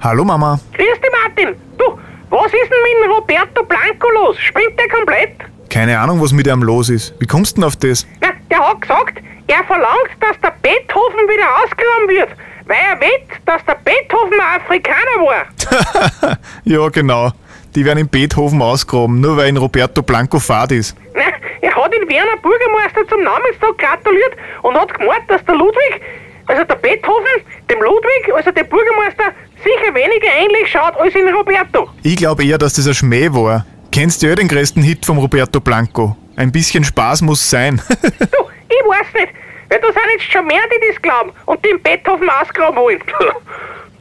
Hallo 0.00 0.24
Mama. 0.24 0.58
Grüß 0.72 1.00
dich, 1.00 1.10
Martin. 1.24 1.56
Du, 1.78 1.84
was 2.30 2.46
ist 2.46 2.52
denn 2.52 2.82
mit 2.82 3.04
dem 3.04 3.12
Roberto 3.12 3.64
Blanco 3.64 4.08
los? 4.10 4.36
Spinnt 4.38 4.78
der 4.78 4.88
komplett? 4.88 5.30
Keine 5.70 5.98
Ahnung, 5.98 6.20
was 6.20 6.32
mit 6.32 6.46
ihm 6.46 6.62
los 6.62 6.88
ist. 6.88 7.14
Wie 7.18 7.26
kommst 7.26 7.56
du 7.56 7.60
denn 7.60 7.68
auf 7.68 7.76
das? 7.76 8.06
Na, 8.20 8.28
der 8.50 8.58
hat 8.68 8.80
gesagt, 8.82 9.18
er 9.46 9.64
verlangt, 9.64 10.10
dass 10.20 10.38
der 10.40 10.54
Beethoven 10.62 11.28
wieder 11.28 11.46
ausgegraben 11.62 12.08
wird, 12.08 12.28
weil 12.66 12.76
er 12.90 13.00
wett, 13.00 13.28
dass 13.46 13.64
der 13.64 13.76
Beethoven 13.84 14.40
ein 14.40 14.60
Afrikaner 14.60 15.16
war. 15.24 16.38
Ja, 16.64 16.88
genau. 16.88 17.30
Die 17.74 17.84
werden 17.84 17.98
in 18.00 18.08
Beethoven 18.08 18.60
ausgraben, 18.60 19.20
nur 19.20 19.36
weil 19.36 19.48
in 19.48 19.56
Roberto 19.56 20.02
Blanco 20.02 20.38
fad 20.38 20.72
ist. 20.72 20.96
Na, 21.14 21.22
er 21.60 21.74
hat 21.74 21.92
den 21.92 22.06
Wiener 22.08 22.36
Bürgermeister 22.42 23.06
zum 23.08 23.22
Namenstag 23.22 23.78
gratuliert 23.78 24.36
und 24.62 24.78
hat 24.78 24.92
gemeint, 24.92 25.22
dass 25.28 25.42
der 25.46 25.54
Ludwig, 25.54 26.00
also 26.46 26.64
der 26.64 26.74
Beethoven, 26.74 27.26
dem 27.70 27.80
Ludwig, 27.80 28.34
also 28.34 28.50
dem 28.50 28.68
Bürgermeister, 28.68 29.32
sicher 29.64 29.94
weniger 29.94 30.28
ähnlich 30.38 30.70
schaut 30.70 30.96
als 30.98 31.14
in 31.14 31.28
Roberto. 31.34 31.88
Ich 32.02 32.16
glaube 32.16 32.44
eher, 32.44 32.58
dass 32.58 32.74
das 32.74 32.86
ein 32.86 32.94
Schmäh 32.94 33.32
war. 33.32 33.64
Kennst 33.90 34.22
du 34.22 34.26
ja 34.26 34.34
den 34.34 34.48
größten 34.48 34.82
Hit 34.82 35.06
vom 35.06 35.18
Roberto 35.18 35.60
Blanco? 35.60 36.16
Ein 36.36 36.52
bisschen 36.52 36.84
Spaß 36.84 37.22
muss 37.22 37.48
sein. 37.48 37.80
Du, 38.18 38.48
ich 38.68 38.88
weiß 38.88 39.06
nicht, 39.14 39.32
weil 39.72 39.80
da 39.80 39.86
sind 39.86 40.02
jetzt 40.12 40.30
schon 40.30 40.46
mehr, 40.46 40.60
die 40.70 40.86
das 40.88 41.00
glauben 41.00 41.32
und 41.46 41.64
den 41.64 41.80
Beethoven 41.82 42.28
ausgraben 42.28 42.76
wollen. 42.76 43.02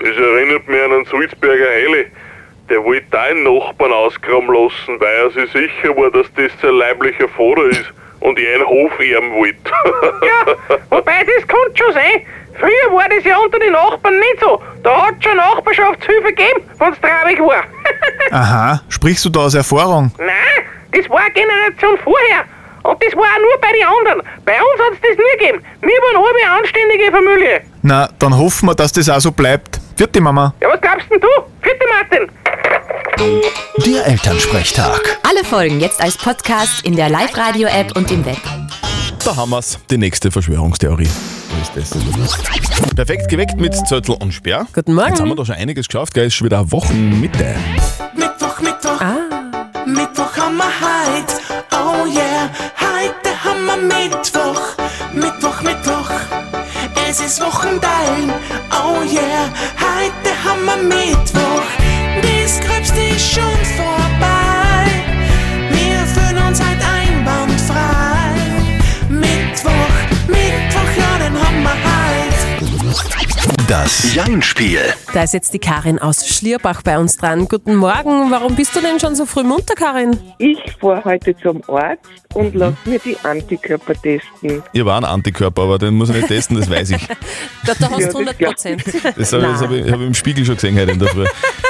Das 0.04 0.18
erinnert 0.18 0.68
mich 0.68 0.82
an 0.82 0.94
einen 0.94 1.06
Salzberger 1.06 1.70
Heili. 1.70 2.08
Der 2.72 2.84
wollte 2.84 3.06
da 3.12 3.22
einen 3.22 3.44
Nachbarn 3.44 3.94
ausgraben 3.94 4.48
lassen, 4.48 5.00
weil 5.00 5.16
er 5.16 5.30
sich 5.30 5.52
sicher 5.52 5.96
war, 5.96 6.10
dass 6.10 6.26
das 6.34 6.52
sein 6.60 6.72
leiblicher 6.74 7.28
Vater 7.28 7.66
ist 7.66 7.86
und 8.20 8.40
er 8.40 8.56
einen 8.56 8.66
Hof 8.66 8.92
erben 9.00 9.32
wollte. 9.36 9.60
Ja, 10.26 10.56
wobei 10.90 11.24
das 11.24 11.48
kann 11.48 11.76
schon 11.76 11.94
sein. 11.94 12.26
Früher 12.60 12.96
war 12.96 13.08
das 13.10 13.24
ja 13.24 13.38
unter 13.38 13.60
den 13.60 13.74
Nachbarn 13.74 14.18
nicht 14.18 14.40
so. 14.40 14.60
Da 14.82 15.06
hat 15.06 15.24
schon 15.24 15.38
Nachbarschaftshilfe 15.38 16.30
gegeben, 16.30 16.62
wenn's 16.80 17.00
traurig 17.00 17.40
war. 17.40 17.64
Aha, 18.32 18.82
sprichst 18.90 19.24
du 19.26 19.30
da 19.30 19.42
aus 19.42 19.54
Erfahrung? 19.54 20.12
Nein, 20.18 20.66
das 20.94 21.08
war 21.12 21.20
eine 21.20 21.32
Generation 21.32 22.00
vorher. 22.04 22.46
Und 22.84 23.04
das 23.04 23.14
war 23.16 23.24
auch 23.24 23.40
nur 23.40 23.62
bei 23.62 23.72
den 23.74 23.88
anderen. 23.88 24.28
Bei 24.46 24.54
uns 24.54 24.82
hat's 24.82 25.02
das 25.02 25.18
nie 25.18 25.38
gegeben. 25.40 25.64
Wir 25.82 25.90
waren 25.90 26.18
alle 26.18 26.46
eine 26.46 26.60
anständige 26.60 27.12
Familie. 27.12 27.62
Na, 27.84 28.10
dann 28.20 28.38
hoffen 28.38 28.68
wir, 28.68 28.76
dass 28.76 28.92
das 28.92 29.10
auch 29.10 29.20
so 29.20 29.32
bleibt. 29.32 29.80
Vierte 29.96 30.20
Mama. 30.22 30.54
Ja, 30.62 30.70
was 30.70 30.82
glaubst 30.82 31.06
denn 31.12 31.20
du? 31.20 31.28
Vierte 31.62 31.86
Martin. 31.88 32.32
Der 33.86 34.08
Elternsprechtag. 34.08 35.20
Alle 35.28 35.44
Folgen 35.44 35.80
jetzt 35.80 36.02
als 36.02 36.18
Podcast 36.18 36.84
in 36.86 36.96
der 36.96 37.10
Live-Radio-App 37.10 37.96
und 37.96 38.10
im 38.12 38.26
Web. 38.26 38.38
Da 39.24 39.36
haben 39.36 39.52
wir's. 39.52 39.78
Die 39.92 39.98
nächste 39.98 40.32
Verschwörungstheorie. 40.32 41.10
Ist 41.62 41.74
das. 41.76 41.92
Perfekt 42.96 43.30
geweckt 43.30 43.58
mit 43.58 43.76
Zöttl 43.88 44.14
und 44.14 44.34
Sperr. 44.34 44.66
Guten 44.74 44.96
Morgen. 44.96 45.10
Jetzt 45.10 45.20
haben 45.22 45.30
wir 45.30 45.36
da 45.36 45.46
schon 45.46 45.56
einiges 45.56 45.88
geschafft, 45.88 46.16
gell? 46.16 46.26
Ist 46.28 46.34
schon 46.36 46.46
wieder 46.46 46.72
Wochenmitte. 46.72 47.56
Mittwoch. 53.82 54.76
Mittwoch, 55.14 55.62
Mittwoch. 55.62 56.10
Es 57.10 57.20
ist 57.20 57.42
Wochendeilen. 57.42 58.32
Oh 58.72 59.02
yeah, 59.04 59.50
heute 59.80 60.32
haben 60.44 60.66
wir 60.66 60.78
Mittwoch. 60.78 61.66
Das 62.22 62.60
Gröbste 62.60 63.01
Jein-Spiel. 73.72 74.82
Da 75.14 75.24
ist 75.24 75.34
jetzt 75.34 75.54
die 75.54 75.60
Karin 75.60 75.98
aus 75.98 76.28
Schlierbach 76.28 76.82
bei 76.82 77.00
uns 77.00 77.16
dran. 77.16 77.48
Guten 77.48 77.76
Morgen. 77.78 78.30
Warum 78.30 78.54
bist 78.58 78.76
du 78.76 78.82
denn 78.82 79.00
schon 79.00 79.16
so 79.16 79.26
früh 79.26 79.44
munter, 79.44 79.76
Karin? 79.76 80.18
Ich 80.40 80.58
fahre 80.82 81.02
heute 81.06 81.34
zum 81.38 81.62
Arzt 81.70 82.04
und 82.34 82.54
lasse 82.54 82.76
mir 82.84 83.00
die 83.00 83.16
Antikörper 83.24 83.94
testen. 83.94 84.62
Ihr 84.74 84.86
war 84.86 84.98
ein 84.98 85.06
Antikörper, 85.06 85.62
aber 85.62 85.78
den 85.78 85.94
muss 85.94 86.10
ich 86.10 86.18
nicht 86.18 86.28
testen, 86.28 86.60
das 86.60 86.70
weiß 86.70 86.90
ich. 86.90 87.08
Da, 87.66 87.74
da 87.80 87.92
hast 87.92 88.00
Ja, 88.02 88.08
du 88.08 88.18
100 88.18 88.38
Prozent. 88.40 88.84
Das 89.16 89.32
habe 89.32 89.46
ich, 89.46 89.52
das 89.52 89.62
hab 89.62 89.72
ich, 89.72 89.90
hab 89.90 90.00
ich 90.02 90.08
im 90.08 90.14
Spiegel 90.16 90.44
schon 90.46 90.56
gesehen 90.56 90.78
heute 90.78 90.92
in 90.92 91.00
der 91.00 91.08
Früh. 91.08 91.26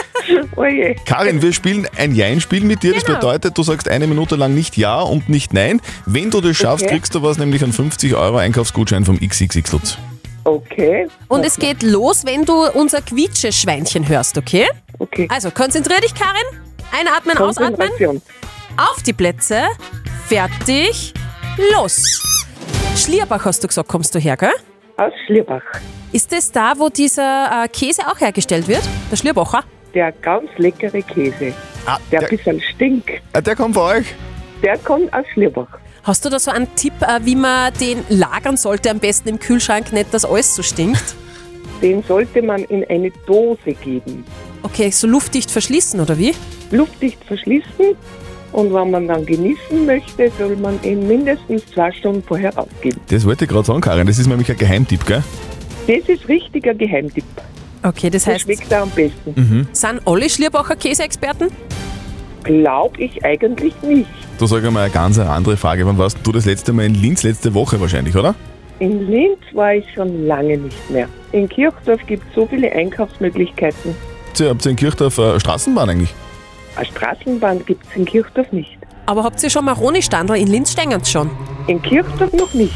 Oje. 0.55 0.95
Karin, 1.05 1.43
wir 1.43 1.53
spielen 1.53 1.87
ein 1.97 2.15
Jein-Spiel 2.15 2.63
mit 2.63 2.81
dir. 2.81 2.95
Das 2.95 3.05
Genau. 3.05 3.19
bedeutet, 3.19 3.55
du 3.55 3.61
sagst 3.61 3.87
eine 3.87 4.07
Minute 4.07 4.37
lang 4.37 4.55
nicht 4.55 4.75
Ja 4.75 5.01
und 5.01 5.29
nicht 5.29 5.53
Nein. 5.53 5.81
Wenn 6.07 6.31
du 6.31 6.41
das 6.41 6.57
schaffst, 6.57 6.85
Okay. 6.85 6.95
kriegst 6.95 7.13
du 7.13 7.21
was, 7.21 7.37
nämlich 7.37 7.61
einen 7.63 7.73
50 7.73 8.15
Euro 8.15 8.37
Einkaufsgutschein 8.37 9.05
vom 9.05 9.19
XXX 9.19 9.71
Lutz. 9.71 9.97
Okay. 10.43 11.07
Und 11.27 11.45
es 11.45 11.57
geht 11.57 11.83
los, 11.83 12.25
wenn 12.25 12.45
du 12.45 12.67
unser 12.71 13.01
Quietsche-Schweinchen 13.01 14.07
hörst, 14.07 14.37
okay? 14.37 14.67
Okay. 14.99 15.27
Also 15.31 15.51
konzentrier 15.51 15.99
dich, 15.99 16.13
Karin. 16.15 16.41
Einatmen, 16.91 17.37
ausatmen. 17.37 18.21
Auf 18.77 19.03
die 19.03 19.13
Plätze. 19.13 19.63
Fertig. 20.27 21.13
Los. 21.73 22.21
Schlierbach 22.95 23.45
hast 23.45 23.63
du 23.63 23.67
gesagt, 23.67 23.87
kommst 23.87 24.13
du 24.15 24.19
her, 24.19 24.37
gell? 24.37 24.51
Aus 24.97 25.13
Schlierbach. 25.25 25.61
Ist 26.11 26.31
das 26.31 26.51
da, 26.51 26.73
wo 26.77 26.89
dieser 26.89 27.63
äh, 27.63 27.67
Käse 27.67 28.07
auch 28.07 28.19
hergestellt 28.19 28.67
wird? 28.67 28.81
Der 29.11 29.15
Schlierbacher? 29.15 29.63
Der 29.93 30.11
ganz 30.11 30.49
leckere 30.57 31.01
Käse. 31.01 31.53
Ah, 31.85 31.97
der 32.11 32.21
ein 32.21 32.29
bisschen 32.29 32.61
stinkt. 32.61 33.09
Ah, 33.33 33.41
der 33.41 33.55
kommt 33.55 33.75
von 33.75 33.83
euch? 33.97 34.13
Der 34.61 34.77
kommt 34.79 35.11
aus 35.13 35.25
Schlierbach. 35.33 35.67
Hast 36.03 36.25
du 36.25 36.29
da 36.29 36.39
so 36.39 36.49
einen 36.49 36.73
Tipp, 36.75 36.93
äh, 37.01 37.19
wie 37.23 37.35
man 37.35 37.71
den 37.79 37.99
lagern 38.09 38.57
sollte, 38.57 38.89
am 38.89 38.99
besten 38.99 39.29
im 39.29 39.39
Kühlschrank, 39.39 39.93
nicht, 39.93 40.11
dass 40.13 40.25
alles 40.25 40.55
so 40.55 40.63
stinkt? 40.63 41.15
Den 41.81 42.03
sollte 42.03 42.41
man 42.43 42.63
in 42.65 42.83
eine 42.89 43.11
Dose 43.25 43.73
geben. 43.73 44.23
Okay, 44.61 44.91
so 44.91 45.07
luftdicht 45.07 45.49
verschließen, 45.49 45.99
oder 45.99 46.15
wie? 46.17 46.33
Luftdicht 46.69 47.23
verschließen. 47.25 47.95
Und 48.51 48.73
wenn 48.73 48.91
man 48.91 49.07
dann 49.07 49.25
genießen 49.25 49.85
möchte, 49.85 50.31
soll 50.37 50.55
man 50.57 50.79
ihn 50.83 51.07
mindestens 51.07 51.65
zwei 51.73 51.91
Stunden 51.91 52.21
vorher 52.21 52.53
rausgeben. 52.53 52.99
Das 53.09 53.25
wollte 53.25 53.45
ich 53.45 53.49
gerade 53.49 53.65
sagen, 53.65 53.81
Karin. 53.81 54.05
Das 54.05 54.19
ist 54.19 54.27
nämlich 54.27 54.49
ein 54.51 54.57
Geheimtipp, 54.57 55.05
gell? 55.07 55.23
Das 55.87 56.07
ist 56.07 56.27
richtiger 56.27 56.73
Geheimtipp. 56.75 57.23
Okay, 57.83 58.09
das 58.11 58.25
Das 58.25 58.33
heißt, 58.33 58.41
schmeckt 58.43 58.71
er 58.71 58.83
am 58.83 58.89
besten. 58.91 59.33
Mhm. 59.35 59.67
sind 59.71 60.01
alle 60.05 60.29
Schlierbacher 60.29 60.75
Käseexperten? 60.75 61.49
Glaube 62.43 63.01
ich 63.01 63.23
eigentlich 63.25 63.73
nicht. 63.81 64.07
Du 64.41 64.47
sag 64.47 64.65
einmal 64.65 64.85
eine 64.85 64.91
ganz 64.91 65.19
andere 65.19 65.55
Frage. 65.55 65.85
Wann 65.85 65.99
warst 65.99 66.17
du 66.23 66.31
das 66.31 66.45
letzte 66.45 66.73
Mal 66.73 66.87
in 66.87 66.95
Linz? 66.95 67.21
Letzte 67.21 67.53
Woche 67.53 67.79
wahrscheinlich, 67.79 68.15
oder? 68.15 68.33
In 68.79 69.07
Linz 69.07 69.37
war 69.53 69.75
ich 69.75 69.85
schon 69.93 70.25
lange 70.25 70.57
nicht 70.57 70.89
mehr. 70.89 71.07
In 71.31 71.47
Kirchdorf 71.47 71.99
gibt 72.07 72.27
es 72.27 72.33
so 72.33 72.47
viele 72.47 72.71
Einkaufsmöglichkeiten. 72.71 73.95
Habt 74.29 74.39
ihr, 74.39 74.49
habt 74.49 74.65
ihr 74.65 74.71
in 74.71 74.77
Kirchdorf 74.77 75.19
eine 75.19 75.39
Straßenbahn 75.39 75.91
eigentlich? 75.91 76.15
Eine 76.75 76.87
Straßenbahn 76.87 77.63
gibt 77.67 77.85
es 77.85 77.95
in 77.95 78.05
Kirchdorf 78.05 78.51
nicht. 78.51 78.79
Aber 79.05 79.23
habt 79.23 79.43
ihr 79.43 79.49
schon 79.51 79.63
Maroni-Standel? 79.63 80.37
In 80.37 80.47
Linz 80.47 80.71
stehen 80.71 81.05
schon. 81.05 81.29
In 81.67 81.79
Kirchdorf 81.79 82.33
noch 82.33 82.51
nicht. 82.55 82.73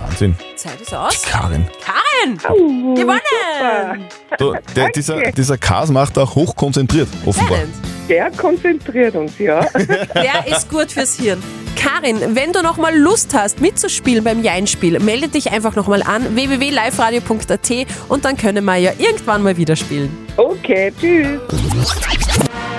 Wahnsinn. 0.00 0.34
Zeit 0.56 0.80
ist 0.80 0.94
aus. 0.94 1.20
Karin. 1.20 1.66
Karin! 1.84 2.38
Oh, 2.48 2.94
Gewonnen! 2.94 4.06
Du, 4.38 4.54
der, 4.74 4.88
dieser, 4.94 5.20
dieser 5.32 5.58
Kas 5.58 5.90
macht 5.90 6.16
auch 6.16 6.34
hochkonzentriert, 6.34 7.08
offenbar. 7.26 7.58
Talent. 7.58 7.87
Der 8.08 8.30
konzentriert 8.30 9.14
uns, 9.14 9.38
ja. 9.38 9.60
Der 10.14 10.46
ist 10.46 10.70
gut 10.70 10.90
fürs 10.92 11.14
Hirn. 11.16 11.42
Karin, 11.76 12.34
wenn 12.34 12.52
du 12.52 12.60
noch 12.62 12.76
mal 12.76 12.96
Lust 12.96 13.34
hast, 13.34 13.60
mitzuspielen 13.60 14.24
beim 14.24 14.42
Jein-Spiel, 14.42 14.98
melde 14.98 15.28
dich 15.28 15.52
einfach 15.52 15.76
noch 15.76 15.86
mal 15.86 16.02
an 16.02 16.34
www.liveradio.at 16.34 17.70
und 18.08 18.24
dann 18.24 18.36
können 18.36 18.64
wir 18.64 18.76
ja 18.76 18.92
irgendwann 18.98 19.42
mal 19.42 19.56
wieder 19.56 19.76
spielen. 19.76 20.10
Okay, 20.36 20.92
tschüss. 21.00 21.38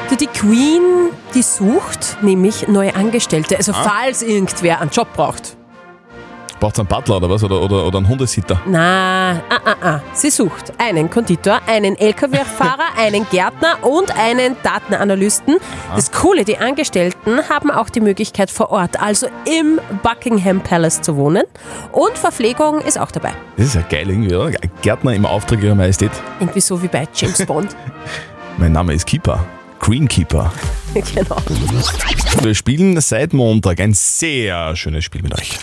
Du, 0.10 0.16
die 0.16 0.28
Queen, 0.28 0.82
die 1.34 1.42
sucht 1.44 2.18
nämlich 2.22 2.68
neue 2.68 2.96
Angestellte, 2.96 3.56
also 3.58 3.72
Ah. 3.74 3.84
falls 4.02 4.22
irgendwer 4.22 4.82
einen 4.82 4.90
Job 4.90 5.08
braucht. 5.14 5.56
Braucht 6.60 6.78
einen 6.78 6.88
Butler 6.88 7.18
oder 7.18 7.30
was? 7.30 7.44
Oder, 7.44 7.62
oder, 7.62 7.86
oder 7.86 7.98
einen 8.00 8.08
Hundesitter? 8.08 8.60
Na, 8.66 9.42
ah, 9.50 9.60
ah, 9.66 9.76
ah. 9.82 10.02
Sie 10.14 10.30
sucht 10.30 10.74
einen 10.78 11.10
Konditor, 11.10 11.62
einen 11.66 11.96
LKW-Fahrer, 11.98 12.84
einen 12.98 13.26
Gärtner 13.30 13.78
und 13.82 14.16
einen 14.18 14.58
Datenanalysten. 14.62 15.58
Das 15.96 16.12
Coole, 16.12 16.44
die 16.44 16.58
Angestellten 16.58 17.50
haben 17.50 17.72
auch 17.72 17.90
die 17.90 18.02
Möglichkeit 18.02 18.52
vor 18.52 18.72
Ort, 18.72 19.02
also 19.02 19.28
im 19.46 19.80
Buckingham 20.04 20.62
Palace 20.62 21.02
zu 21.02 21.16
wohnen. 21.16 21.44
Und 21.94 22.18
Verpflegung 22.18 22.82
ist 22.82 23.00
auch 23.00 23.12
dabei. 23.12 23.34
Das 23.56 23.68
ist 23.68 23.76
ja 23.76 23.82
geil 23.82 24.10
irgendwie, 24.10 24.36
oder? 24.36 24.52
Gärtner 24.82 25.14
im 25.14 25.26
Auftrag 25.26 25.64
ihrer 25.64 25.76
Majestät. 25.76 26.12
Irgendwie 26.40 26.62
so 26.62 26.82
wie 26.82 26.88
bei 26.88 27.08
James 27.14 27.46
Bond. 27.46 27.76
Mein 28.58 28.74
Name 28.74 28.94
ist 28.94 29.06
Keeper. 29.06 29.46
Greenkeeper. 29.80 30.52
genau. 30.94 31.38
Wir 32.42 32.56
spielen 32.56 33.00
seit 33.02 33.34
Montag 33.34 33.80
ein 33.80 33.94
sehr 33.94 34.76
schönes 34.76 35.04
Spiel 35.06 35.22
mit 35.22 35.38
euch. 35.38 35.58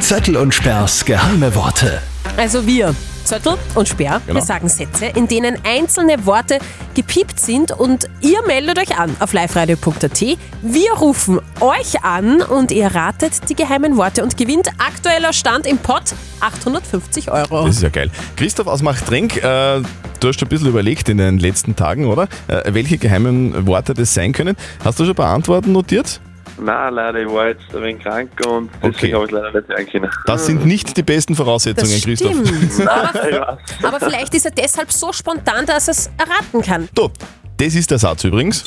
Zettel 0.00 0.36
und 0.36 0.54
Sperrs 0.54 1.04
geheime 1.04 1.54
Worte. 1.54 2.00
Also 2.36 2.66
wir, 2.66 2.94
Zettel 3.24 3.56
und 3.74 3.88
Sperr, 3.88 4.20
Genau. 4.26 4.38
wir 4.38 4.44
sagen 4.44 4.68
Sätze, 4.68 5.06
in 5.06 5.26
denen 5.26 5.56
einzelne 5.64 6.26
Worte 6.26 6.58
gepiept 6.94 7.40
sind 7.40 7.72
und 7.72 8.06
ihr 8.20 8.42
meldet 8.46 8.78
euch 8.78 8.98
an 8.98 9.16
auf 9.20 9.32
liveradio.at. 9.32 10.20
Wir 10.62 10.92
rufen 11.00 11.40
euch 11.60 12.04
an 12.04 12.42
und 12.42 12.70
ihr 12.72 12.94
ratet 12.94 13.48
die 13.48 13.54
geheimen 13.54 13.96
Worte 13.96 14.22
und 14.22 14.36
gewinnt 14.36 14.68
aktueller 14.78 15.32
Stand 15.32 15.66
im 15.66 15.78
Pott 15.78 16.14
850 16.40 17.30
Euro. 17.32 17.66
Das 17.66 17.76
ist 17.76 17.82
ja 17.82 17.88
geil. 17.88 18.10
Christoph 18.36 18.66
aus 18.66 18.82
Machtrenk, 18.82 19.36
äh, 19.42 19.80
du 20.20 20.28
hast 20.28 20.38
schon 20.38 20.46
ein 20.46 20.50
bisschen 20.50 20.68
überlegt 20.68 21.08
in 21.08 21.18
den 21.18 21.38
letzten 21.38 21.76
Tagen, 21.76 22.06
oder? 22.06 22.28
Äh, 22.48 22.74
welche 22.74 22.98
geheimen 22.98 23.66
Worte 23.66 23.94
das 23.94 24.14
sein 24.14 24.32
können. 24.32 24.56
Hast 24.84 24.98
du 24.98 25.04
schon 25.04 25.12
ein 25.12 25.16
paar 25.16 25.34
Antworten 25.34 25.72
notiert? 25.72 26.20
Nein, 26.58 26.94
leider, 26.94 27.20
ich 27.20 27.28
war 27.28 27.48
jetzt 27.48 27.64
ein 27.74 27.82
wenig 27.82 28.02
krank 28.02 28.30
und 28.46 28.70
deswegen 28.82 29.14
habe 29.14 29.26
ich 29.26 29.30
leider 29.30 29.52
nicht 29.52 29.68
sagen 29.68 29.86
können. 29.90 30.10
Das 30.24 30.46
sind 30.46 30.64
nicht 30.64 30.96
die 30.96 31.02
besten 31.02 31.34
Voraussetzungen, 31.34 31.92
Das 31.92 32.02
Christoph. 32.02 32.34
stimmt. 32.72 32.88
Aber, 32.88 33.58
aber 33.82 34.00
vielleicht 34.00 34.34
ist 34.34 34.46
er 34.46 34.52
deshalb 34.52 34.90
so 34.90 35.12
spontan, 35.12 35.66
dass 35.66 35.88
er 35.88 35.92
es 35.92 36.10
erraten 36.16 36.62
kann. 36.62 36.88
Du, 36.94 37.10
das 37.58 37.74
ist 37.74 37.90
der 37.90 37.98
Satz 37.98 38.24
übrigens. 38.24 38.64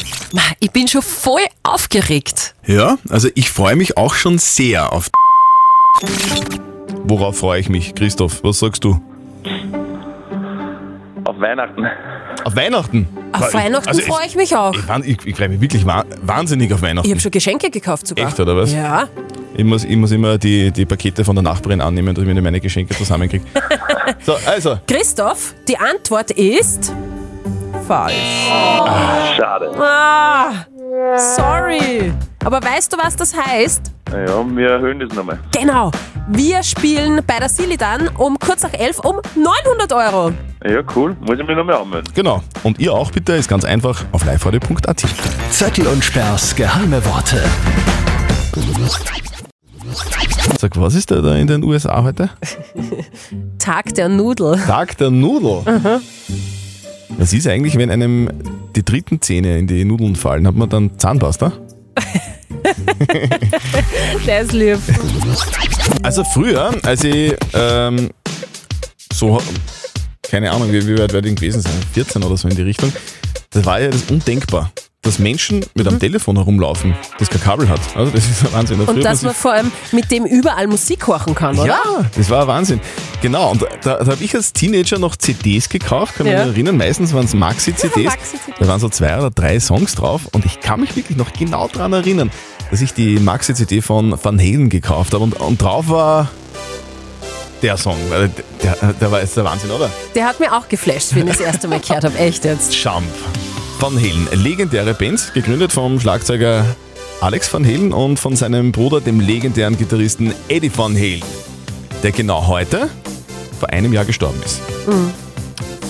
Ich 0.60 0.72
bin 0.72 0.88
schon 0.88 1.02
voll 1.02 1.42
aufgeregt. 1.64 2.54
Ja, 2.66 2.98
also 3.10 3.30
ich 3.34 3.50
freue 3.50 3.76
mich 3.76 3.98
auch 3.98 4.14
schon 4.14 4.38
sehr 4.38 4.94
auf. 4.94 5.10
Worauf 7.04 7.40
freue 7.40 7.60
ich 7.60 7.70
mich, 7.70 7.96
Christoph? 7.96 8.44
Was 8.44 8.60
sagst 8.60 8.84
du? 8.84 9.02
Auf 11.40 11.44
Weihnachten. 11.46 11.86
Auf 12.44 12.56
Weihnachten? 12.58 13.08
Auf 13.32 13.54
Weihnachten 13.54 13.88
Also 13.88 14.02
freue 14.02 14.26
ich 14.28 14.36
mich 14.36 14.54
auch. 14.58 14.74
Ich, 14.74 14.88
wahn- 14.90 15.04
ich, 15.06 15.26
ich 15.26 15.36
freue 15.38 15.48
mich 15.48 15.62
wirklich 15.62 15.86
wa 15.86 16.04
wahnsinnig 16.22 16.74
auf 16.74 16.82
Weihnachten. 16.82 17.08
Ich 17.08 17.14
habe 17.14 17.22
schon 17.22 17.32
Geschenke 17.32 17.70
gekauft 17.70 18.08
sogar. 18.08 18.28
Echt, 18.28 18.38
oder 18.42 18.58
was? 18.58 18.74
Ja. 18.74 19.08
Ich 19.56 19.64
muss, 19.64 19.86
ich 19.86 19.96
muss 19.96 20.12
immer 20.12 20.38
die, 20.38 20.70
die 20.72 20.86
Pakete 20.86 21.24
von 21.24 21.36
der 21.38 21.44
Nachbarin 21.44 21.80
annehmen, 21.80 22.14
dass 22.14 22.26
ich 22.26 22.34
mir 22.34 22.42
meine 22.42 22.60
Geschenke 22.60 22.94
zusammenkriege. 22.94 23.46
so, 24.22 24.36
also. 24.46 24.80
Christoph, 24.86 25.54
die 25.66 25.78
Antwort 25.78 26.32
ist 26.32 26.94
falsch. 27.88 28.14
Schade. 29.38 29.72
Ah, 29.80 30.52
sorry. 31.16 32.12
Aber 32.44 32.62
weißt 32.62 32.92
du, 32.92 32.98
was 32.98 33.16
das 33.16 33.34
heißt? 33.34 33.92
Ja, 34.12 34.46
wir 34.58 34.70
erhöhen 34.72 35.00
das 35.00 35.14
nochmal. 35.14 35.40
Genau. 35.58 35.90
Wir 36.32 36.62
spielen 36.62 37.22
bei 37.26 37.40
der 37.40 37.50
Silly 37.50 37.76
dann 37.76 38.08
um 38.10 38.38
kurz 38.38 38.62
nach 38.62 38.74
elf 38.74 39.00
um 39.00 39.16
900 39.36 39.92
Euro. 39.94 40.32
Ja, 40.64 40.84
cool. 40.96 41.18
Muss 41.22 41.40
ich 41.40 41.48
mich 41.48 41.58
nochmal 41.58 41.78
anmelden. 41.78 42.14
Genau. 42.14 42.44
Und 42.62 42.80
ihr 42.80 42.94
auch 42.94 43.12
bitte, 43.12 43.34
ist 43.34 43.50
ganz 43.50 43.66
einfach 43.66 44.06
auf 44.12 44.24
liveradio.at. 44.26 45.06
Zettel 45.50 45.88
und 45.88 46.04
Sperrs 46.04 46.56
geheime 46.56 47.04
Worte. 47.06 47.42
Sag, 50.60 50.80
was 50.80 50.94
ist 50.94 51.10
da, 51.10 51.22
da 51.22 51.36
in 51.36 51.48
den 51.48 51.64
USA 51.64 52.04
heute? 52.04 52.30
Tag 53.58 53.96
der 53.96 54.10
Nudel. 54.10 54.56
Tag 54.68 54.98
der 54.98 55.10
Nudel. 55.10 55.64
Was 57.18 57.34
ist 57.34 57.48
eigentlich, 57.48 57.76
wenn 57.76 57.90
einem 57.90 58.30
die 58.76 58.86
dritten 58.86 59.20
Zähne 59.20 59.58
in 59.58 59.66
die 59.66 59.84
Nudeln 59.84 60.16
fallen? 60.16 60.46
Hat 60.46 60.56
man 60.56 60.70
dann 60.70 60.92
Zahnpasta? 61.00 61.54
Der 64.26 64.42
ist 64.42 64.52
lieb. 64.54 64.80
Also 66.04 66.24
früher, 66.24 66.72
als 66.84 67.04
ich 67.04 67.34
ähm, 67.54 68.10
so, 69.14 69.42
keine 70.24 70.52
Ahnung, 70.52 70.72
wie, 70.72 70.86
wie 70.88 70.98
weit 70.98 71.14
werde 71.14 71.30
ich 71.30 71.36
gewesen 71.36 71.62
sein, 71.62 71.74
14 71.94 72.24
oder 72.24 72.38
so 72.38 72.48
in 72.48 72.56
die 72.56 72.62
Richtung, 72.62 72.92
das 73.52 73.66
war 73.66 73.80
ja 73.82 73.90
das 73.90 74.04
undenkbar, 74.10 74.72
dass 75.02 75.18
Menschen 75.18 75.66
mit 75.74 75.88
einem 75.88 76.00
Telefon 76.00 76.36
herumlaufen, 76.36 76.94
das 77.18 77.30
kein 77.30 77.42
Kabel 77.42 77.68
hat. 77.70 77.80
Also 77.96 78.12
das 78.12 78.26
ist 78.30 78.46
ein 78.46 78.54
Wahnsinn. 78.54 78.80
Und 78.82 79.04
dass 79.04 79.24
man 79.24 79.34
vor 79.34 79.54
allem 79.54 79.72
mit 79.92 80.12
dem 80.12 80.26
überall 80.26 80.68
Musik 80.68 81.08
horchen 81.08 81.34
kann, 81.34 81.58
oder? 81.58 81.68
Ja, 81.68 81.82
das 82.16 82.30
war 82.30 82.42
ein 82.44 82.48
Wahnsinn. 82.48 82.80
Genau, 83.22 83.52
und 83.52 83.62
da, 83.82 83.96
da 84.04 84.12
habe 84.12 84.24
ich 84.24 84.36
als 84.36 84.54
Teenager 84.54 85.00
noch 85.00 85.16
CDs 85.16 85.68
gekauft, 85.70 86.16
kann 86.16 86.28
Ja. 86.28 86.46
mich 86.46 86.54
erinnern, 86.54 86.78
meistens 86.78 87.14
waren 87.14 87.26
es 87.26 87.34
Maxi-CDs. 87.34 88.04
Maxi-CDs. 88.06 88.60
da 88.60 88.68
waren 88.68 88.80
so 88.80 88.90
zwei 88.90 89.18
oder 89.18 89.32
drei 89.32 89.60
Songs 89.60 89.96
drauf 89.96 90.28
und 90.34 90.46
ich 90.46 90.60
kann 90.60 90.82
mich 90.82 90.96
wirklich 90.96 91.18
noch 91.18 91.34
genau 91.34 91.68
daran 91.68 91.94
erinnern, 91.94 92.30
dass 92.72 92.82
ich 92.82 92.94
die 92.94 93.20
Maxi-CD 93.20 93.82
von 93.82 94.18
Van 94.22 94.40
Halen 94.40 94.70
gekauft 94.70 95.14
habe 95.14 95.24
und, 95.24 95.40
und 95.40 95.62
drauf 95.62 95.90
war 95.90 96.30
Der 97.62 97.78
Song, 97.78 97.98
der, 98.10 98.94
der 98.94 99.12
war 99.12 99.20
jetzt 99.22 99.36
der 99.36 99.44
Wahnsinn, 99.44 99.72
oder? 99.72 99.90
Der 100.16 100.26
hat 100.26 100.40
mir 100.40 100.54
auch 100.56 100.68
geflasht, 100.70 101.16
wenn 101.16 101.28
ich 101.28 101.38
das 101.38 101.42
erste 101.42 101.68
Mal 101.68 101.80
gehört 101.80 102.04
habe. 102.04 102.18
Echt 102.18 102.46
jetzt. 102.46 102.74
Jump. 102.76 103.04
Van 103.80 103.96
Halen, 103.96 104.28
legendäre 104.34 104.94
Band, 104.94 105.34
gegründet 105.34 105.72
vom 105.72 106.00
Schlagzeuger 106.00 106.66
Alex 107.22 107.52
Van 107.54 107.66
Halen 107.66 107.92
und 107.92 108.18
von 108.20 108.36
seinem 108.36 108.72
Bruder, 108.72 109.02
dem 109.02 109.20
legendären 109.20 109.78
Gitarristen 109.78 110.34
Eddie 110.48 110.72
Van 110.76 110.96
Halen, 110.96 111.24
der 112.04 112.12
genau 112.12 112.48
heute 112.48 112.90
vor 113.60 113.70
einem 113.70 113.92
Jahr 113.92 114.06
gestorben 114.06 114.42
ist. 114.44 114.62
Mhm. 114.88 115.12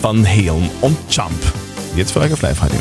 Van 0.02 0.28
Halen 0.28 0.70
und 0.82 0.98
Jump. 1.10 1.34
Jetzt 1.96 2.12
für 2.12 2.20
euch 2.22 2.32
auf 2.32 2.42
Live-Radio. 2.42 2.80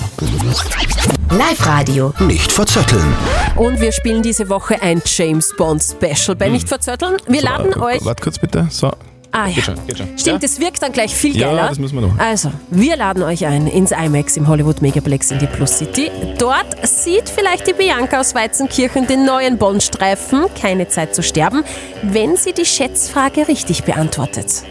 Live-Radio. 1.31 2.13
Nicht 2.21 2.53
verzetteln. 2.53 3.15
Und 3.57 3.81
wir 3.81 3.93
spielen 3.93 4.23
diese 4.23 4.49
Woche 4.49 4.81
ein 4.81 5.03
James 5.05 5.55
Bond 5.57 5.83
Special 5.83 6.37
bei 6.37 6.49
Nicht 6.49 6.69
verzötteln. 6.69 7.17
Wir 7.27 7.43
laden 7.43 7.73
So, 7.75 7.83
euch. 7.83 8.05
Warte 8.05 8.23
kurz 8.23 8.39
bitte. 8.39 8.67
So. 8.71 8.91
Ah 9.31 9.47
ja. 9.47 9.55
Geht 9.57 9.65
schon, 9.65 9.87
geht 9.87 9.99
schon. 9.99 10.19
Stimmt, 10.19 10.43
das 10.43 10.59
wirkt 10.59 10.83
dann 10.83 10.93
gleich 10.93 11.15
viel 11.15 11.37
Ja, 11.37 11.49
geiler. 11.49 11.69
das 11.69 11.79
müssen 11.79 11.97
wir 12.01 12.07
noch. 12.07 12.19
Also, 12.19 12.51
wir 12.71 12.97
laden 12.97 13.23
euch 13.23 13.45
ein 13.45 13.67
ins 13.67 13.91
IMAX 13.91 14.39
im 14.39 14.49
Hollywood 14.49 14.81
Megaplex 14.81 15.31
in 15.33 15.39
die 15.39 15.47
Plus 15.47 15.77
City. 15.77 16.11
Dort 16.39 16.67
sieht 16.87 17.29
vielleicht 17.29 17.67
die 17.67 17.75
Bianca 17.75 18.21
aus 18.21 18.35
Weizenkirchen 18.35 19.07
den 19.07 19.27
neuen 19.27 19.59
Bond-Streifen 19.59 20.47
Keine 20.61 20.89
Zeit 20.89 21.15
zu 21.15 21.23
sterben, 21.23 21.63
wenn 22.03 22.37
sie 22.37 22.53
die 22.55 22.65
Schätzfrage 22.65 23.49
richtig 23.49 23.85
beantwortet. 23.85 24.63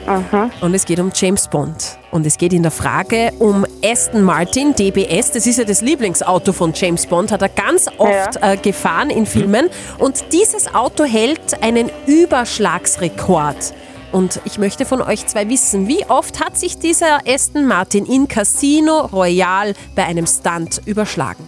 Und 0.62 0.74
es 0.74 0.86
geht 0.86 1.00
um 1.00 1.12
James 1.14 1.48
Bond. 1.48 1.97
Und 2.12 2.26
es 2.26 2.38
geht 2.38 2.54
in 2.54 2.64
der 2.64 2.72
Frage 2.72 3.32
um 3.40 3.66
Aston 3.84 4.24
Martin 4.24 4.74
DBS. 4.74 5.32
Das 5.32 5.46
ist 5.46 5.58
ja 5.58 5.66
das 5.66 5.82
Lieblingsauto 5.82 6.54
von 6.54 6.72
James 6.74 7.06
Bond, 7.06 7.32
hat 7.32 7.42
er 7.42 7.50
ganz 7.50 7.88
oft 7.98 8.38
äh, 8.42 8.58
gefahren 8.58 9.10
in 9.10 9.26
Filmen. 9.26 9.70
Und 9.98 10.32
dieses 10.32 10.74
Auto 10.74 11.04
hält 11.04 11.62
einen 11.62 11.92
Überschlagsrekord. 12.06 13.74
Und 14.12 14.40
ich 14.46 14.58
möchte 14.58 14.86
von 14.86 15.02
euch 15.02 15.28
zwei 15.28 15.50
wissen, 15.50 15.88
wie 15.88 16.06
oft 16.06 16.40
hat 16.40 16.58
sich 16.58 16.78
dieser 16.78 17.20
Aston 17.28 17.66
Martin 17.66 18.06
in 18.06 18.28
Casino 18.28 19.02
Royale 19.02 19.74
bei 19.96 20.06
einem 20.06 20.26
Stunt 20.26 20.82
überschlagen? 20.86 21.44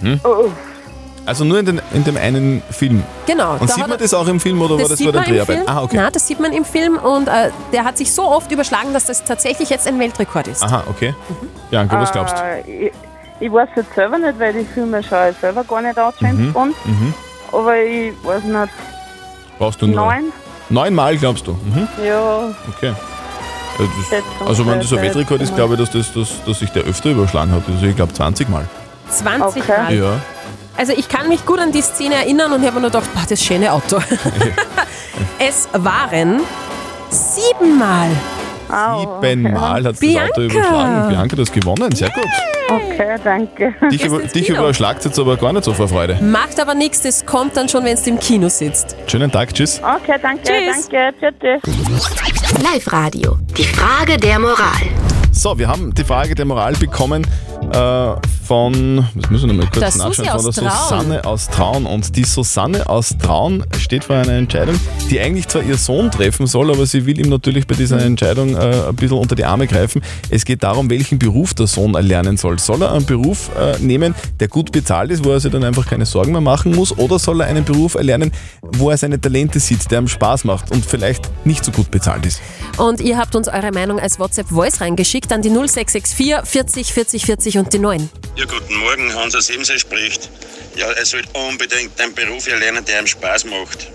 Hm? 0.00 0.20
Also 1.26 1.44
nur 1.44 1.58
in, 1.58 1.66
den, 1.66 1.82
in 1.92 2.04
dem 2.04 2.16
einen 2.16 2.62
Film. 2.70 3.02
Genau. 3.26 3.54
Und 3.54 3.62
da 3.68 3.74
sieht 3.74 3.88
man 3.88 3.98
das 3.98 4.14
auch 4.14 4.26
im 4.28 4.38
Film 4.38 4.60
oder 4.62 4.78
war 4.78 4.88
das 4.88 5.02
bei 5.04 5.10
der 5.10 5.22
Dreharbeit? 5.22 5.58
Ah, 5.68 5.82
okay. 5.82 5.96
Na, 5.96 6.10
das 6.10 6.26
sieht 6.26 6.38
man 6.38 6.52
im 6.52 6.64
Film 6.64 6.96
und 6.98 7.26
äh, 7.26 7.50
der 7.72 7.84
hat 7.84 7.98
sich 7.98 8.12
so 8.14 8.22
oft 8.22 8.50
überschlagen, 8.52 8.92
dass 8.92 9.06
das 9.06 9.24
tatsächlich 9.24 9.68
jetzt 9.68 9.88
ein 9.88 9.98
Weltrekord 9.98 10.46
ist. 10.46 10.62
Aha, 10.62 10.84
okay. 10.88 11.14
Bianca, 11.70 12.00
was 12.00 12.12
glaubst 12.12 12.36
du? 12.38 12.42
Äh, 12.42 12.86
ich, 12.86 12.92
ich 13.40 13.52
weiß 13.52 13.68
jetzt 13.74 13.92
selber 13.94 14.18
nicht, 14.18 14.38
weil 14.38 14.52
die 14.52 14.64
Filme 14.64 15.02
schaue 15.02 15.30
ich 15.30 15.36
selber 15.38 15.64
gar 15.64 15.82
nicht 15.82 15.98
aus, 15.98 16.14
James 16.20 16.38
Mhm, 16.38 16.52
Bond. 16.52 16.76
mhm. 16.86 17.12
Aber 17.52 17.76
ich 17.76 18.12
weiß 18.24 18.44
nicht, 18.44 18.72
Brauchst 19.58 19.82
du 19.82 19.86
nur? 19.88 19.96
neun? 19.96 20.32
Neunmal, 20.68 21.16
glaubst 21.16 21.46
du? 21.46 21.52
Mhm. 21.52 21.88
Ja, 22.04 22.48
Okay. 22.76 22.92
Also, 23.78 23.90
das, 24.10 24.48
also 24.48 24.66
wenn 24.66 24.78
das 24.80 24.90
ein 24.92 25.02
Weltrekord 25.02 25.42
ist, 25.42 25.54
glaube 25.54 25.74
ich, 25.74 25.80
dass, 25.80 25.90
das, 25.90 26.10
dass, 26.14 26.42
dass 26.46 26.58
sich 26.60 26.70
der 26.70 26.84
öfter 26.84 27.10
überschlagen 27.10 27.52
hat. 27.52 27.62
Also 27.68 27.84
ich 27.84 27.94
glaube 27.96 28.12
20 28.12 28.48
Mal. 28.48 28.64
20 29.10 29.62
Okay. 29.62 29.72
Mal. 29.82 29.94
Ja. 29.94 30.12
Also 30.76 30.92
ich 30.94 31.08
kann 31.08 31.28
mich 31.28 31.44
gut 31.46 31.58
an 31.58 31.72
die 31.72 31.80
Szene 31.80 32.16
erinnern 32.16 32.52
und 32.52 32.60
ich 32.60 32.66
habe 32.66 32.76
mir 32.76 32.82
nur 32.82 32.90
gedacht, 32.90 33.12
boah, 33.14 33.24
das 33.28 33.42
schöne 33.42 33.72
Auto. 33.72 33.98
es 35.38 35.68
waren 35.72 36.40
siebenmal. 37.10 38.10
Siebenmal 38.68 39.84
hat 39.84 39.92
das 39.92 40.00
Bianca. 40.00 40.32
Auto 40.32 40.40
überschlagen. 40.42 41.08
Bianca, 41.08 41.36
du 41.36 41.42
hast 41.42 41.52
gewonnen. 41.52 41.92
Sehr 41.94 42.10
gut. 42.10 42.24
Okay, 42.68 43.16
danke. 43.22 43.74
Dich, 43.92 44.04
über, 44.04 44.18
dich 44.18 44.48
überschlagt 44.48 45.04
jetzt 45.04 45.18
aber 45.18 45.36
gar 45.36 45.52
nicht 45.52 45.64
so 45.64 45.72
vor 45.72 45.86
Freude. 45.88 46.18
Macht 46.20 46.58
aber 46.60 46.74
nichts, 46.74 47.00
das 47.00 47.24
kommt 47.24 47.56
dann 47.56 47.68
schon, 47.68 47.84
wenn 47.84 47.96
du 47.96 48.10
im 48.10 48.18
Kino 48.18 48.48
sitzt. 48.48 48.96
Schönen 49.06 49.30
Tag, 49.30 49.54
tschüss. 49.54 49.80
Okay, 49.80 50.18
danke, 50.20 50.42
Tschüss. 50.42 50.88
danke. 50.88 51.62
Tschüss. 51.62 52.62
Live-Radio. 52.62 53.38
Die 53.56 53.64
Frage 53.64 54.16
der 54.16 54.40
Moral. 54.40 54.56
So, 55.30 55.56
wir 55.56 55.68
haben 55.68 55.94
die 55.94 56.02
Frage 56.04 56.34
der 56.34 56.44
Moral 56.44 56.72
bekommen 56.74 57.24
äh, 57.72 58.35
von, 58.46 59.06
das 59.14 59.30
müssen 59.30 59.48
wir 59.48 59.54
mal 59.54 59.66
kurz 59.72 59.94
Susi 59.94 60.22
nachschauen, 60.22 60.52
von 60.52 60.64
der. 60.64 60.70
Susanne 60.70 61.24
aus 61.24 61.48
Traun. 61.48 61.86
Und 61.86 62.16
die 62.16 62.24
Susanne 62.24 62.88
aus 62.88 63.16
Traun 63.20 63.64
steht 63.78 64.04
vor 64.04 64.16
einer 64.16 64.32
Entscheidung, 64.32 64.78
die 65.10 65.20
eigentlich 65.20 65.48
zwar 65.48 65.62
ihr 65.62 65.76
Sohn 65.76 66.10
treffen 66.10 66.46
soll, 66.46 66.70
aber 66.70 66.86
sie 66.86 67.06
will 67.06 67.18
ihm 67.18 67.28
natürlich 67.28 67.66
bei 67.66 67.74
dieser 67.74 68.00
Entscheidung 68.00 68.54
äh, 68.54 68.88
ein 68.88 68.94
bisschen 68.94 69.18
unter 69.18 69.34
die 69.34 69.44
Arme 69.44 69.66
greifen. 69.66 70.02
Es 70.30 70.44
geht 70.44 70.62
darum, 70.62 70.88
welchen 70.90 71.18
Beruf 71.18 71.54
der 71.54 71.66
Sohn 71.66 71.94
erlernen 71.94 72.36
soll. 72.36 72.58
Soll 72.58 72.82
er 72.82 72.92
einen 72.92 73.04
Beruf 73.04 73.50
äh, 73.58 73.78
nehmen, 73.78 74.14
der 74.40 74.48
gut 74.48 74.72
bezahlt 74.72 75.10
ist, 75.10 75.24
wo 75.24 75.32
er 75.32 75.40
sich 75.40 75.50
dann 75.50 75.64
einfach 75.64 75.86
keine 75.86 76.06
Sorgen 76.06 76.32
mehr 76.32 76.40
machen 76.40 76.74
muss, 76.74 76.96
oder 76.96 77.18
soll 77.18 77.40
er 77.40 77.48
einen 77.48 77.64
Beruf 77.64 77.94
erlernen, 77.94 78.32
wo 78.62 78.90
er 78.90 78.96
seine 78.96 79.20
Talente 79.20 79.60
sieht, 79.60 79.90
der 79.90 80.00
ihm 80.00 80.08
Spaß 80.08 80.44
macht 80.44 80.70
und 80.70 80.86
vielleicht 80.86 81.30
nicht 81.44 81.64
so 81.64 81.72
gut 81.72 81.90
bezahlt 81.90 82.24
ist? 82.26 82.40
Und 82.76 83.00
ihr 83.00 83.18
habt 83.18 83.34
uns 83.34 83.48
eure 83.48 83.72
Meinung 83.72 83.98
als 83.98 84.18
WhatsApp-Voice 84.18 84.80
reingeschickt 84.80 85.32
an 85.32 85.42
die 85.42 85.50
0664 85.50 86.42
40 86.44 86.92
40 86.92 87.24
40 87.24 87.58
und 87.58 87.72
die 87.72 87.78
9. 87.78 88.08
Ja, 88.36 88.44
guten 88.44 88.76
Morgen, 88.76 89.14
Hans 89.14 89.34
aus 89.34 89.48
Imse 89.48 89.78
spricht. 89.78 90.28
Ja, 90.76 90.92
er 90.92 91.06
sollte 91.06 91.30
unbedingt 91.32 91.98
einen 91.98 92.12
Beruf 92.12 92.46
erlernen, 92.46 92.84
der 92.84 93.00
ihm 93.00 93.06
Spaß 93.06 93.46
macht. 93.46 93.90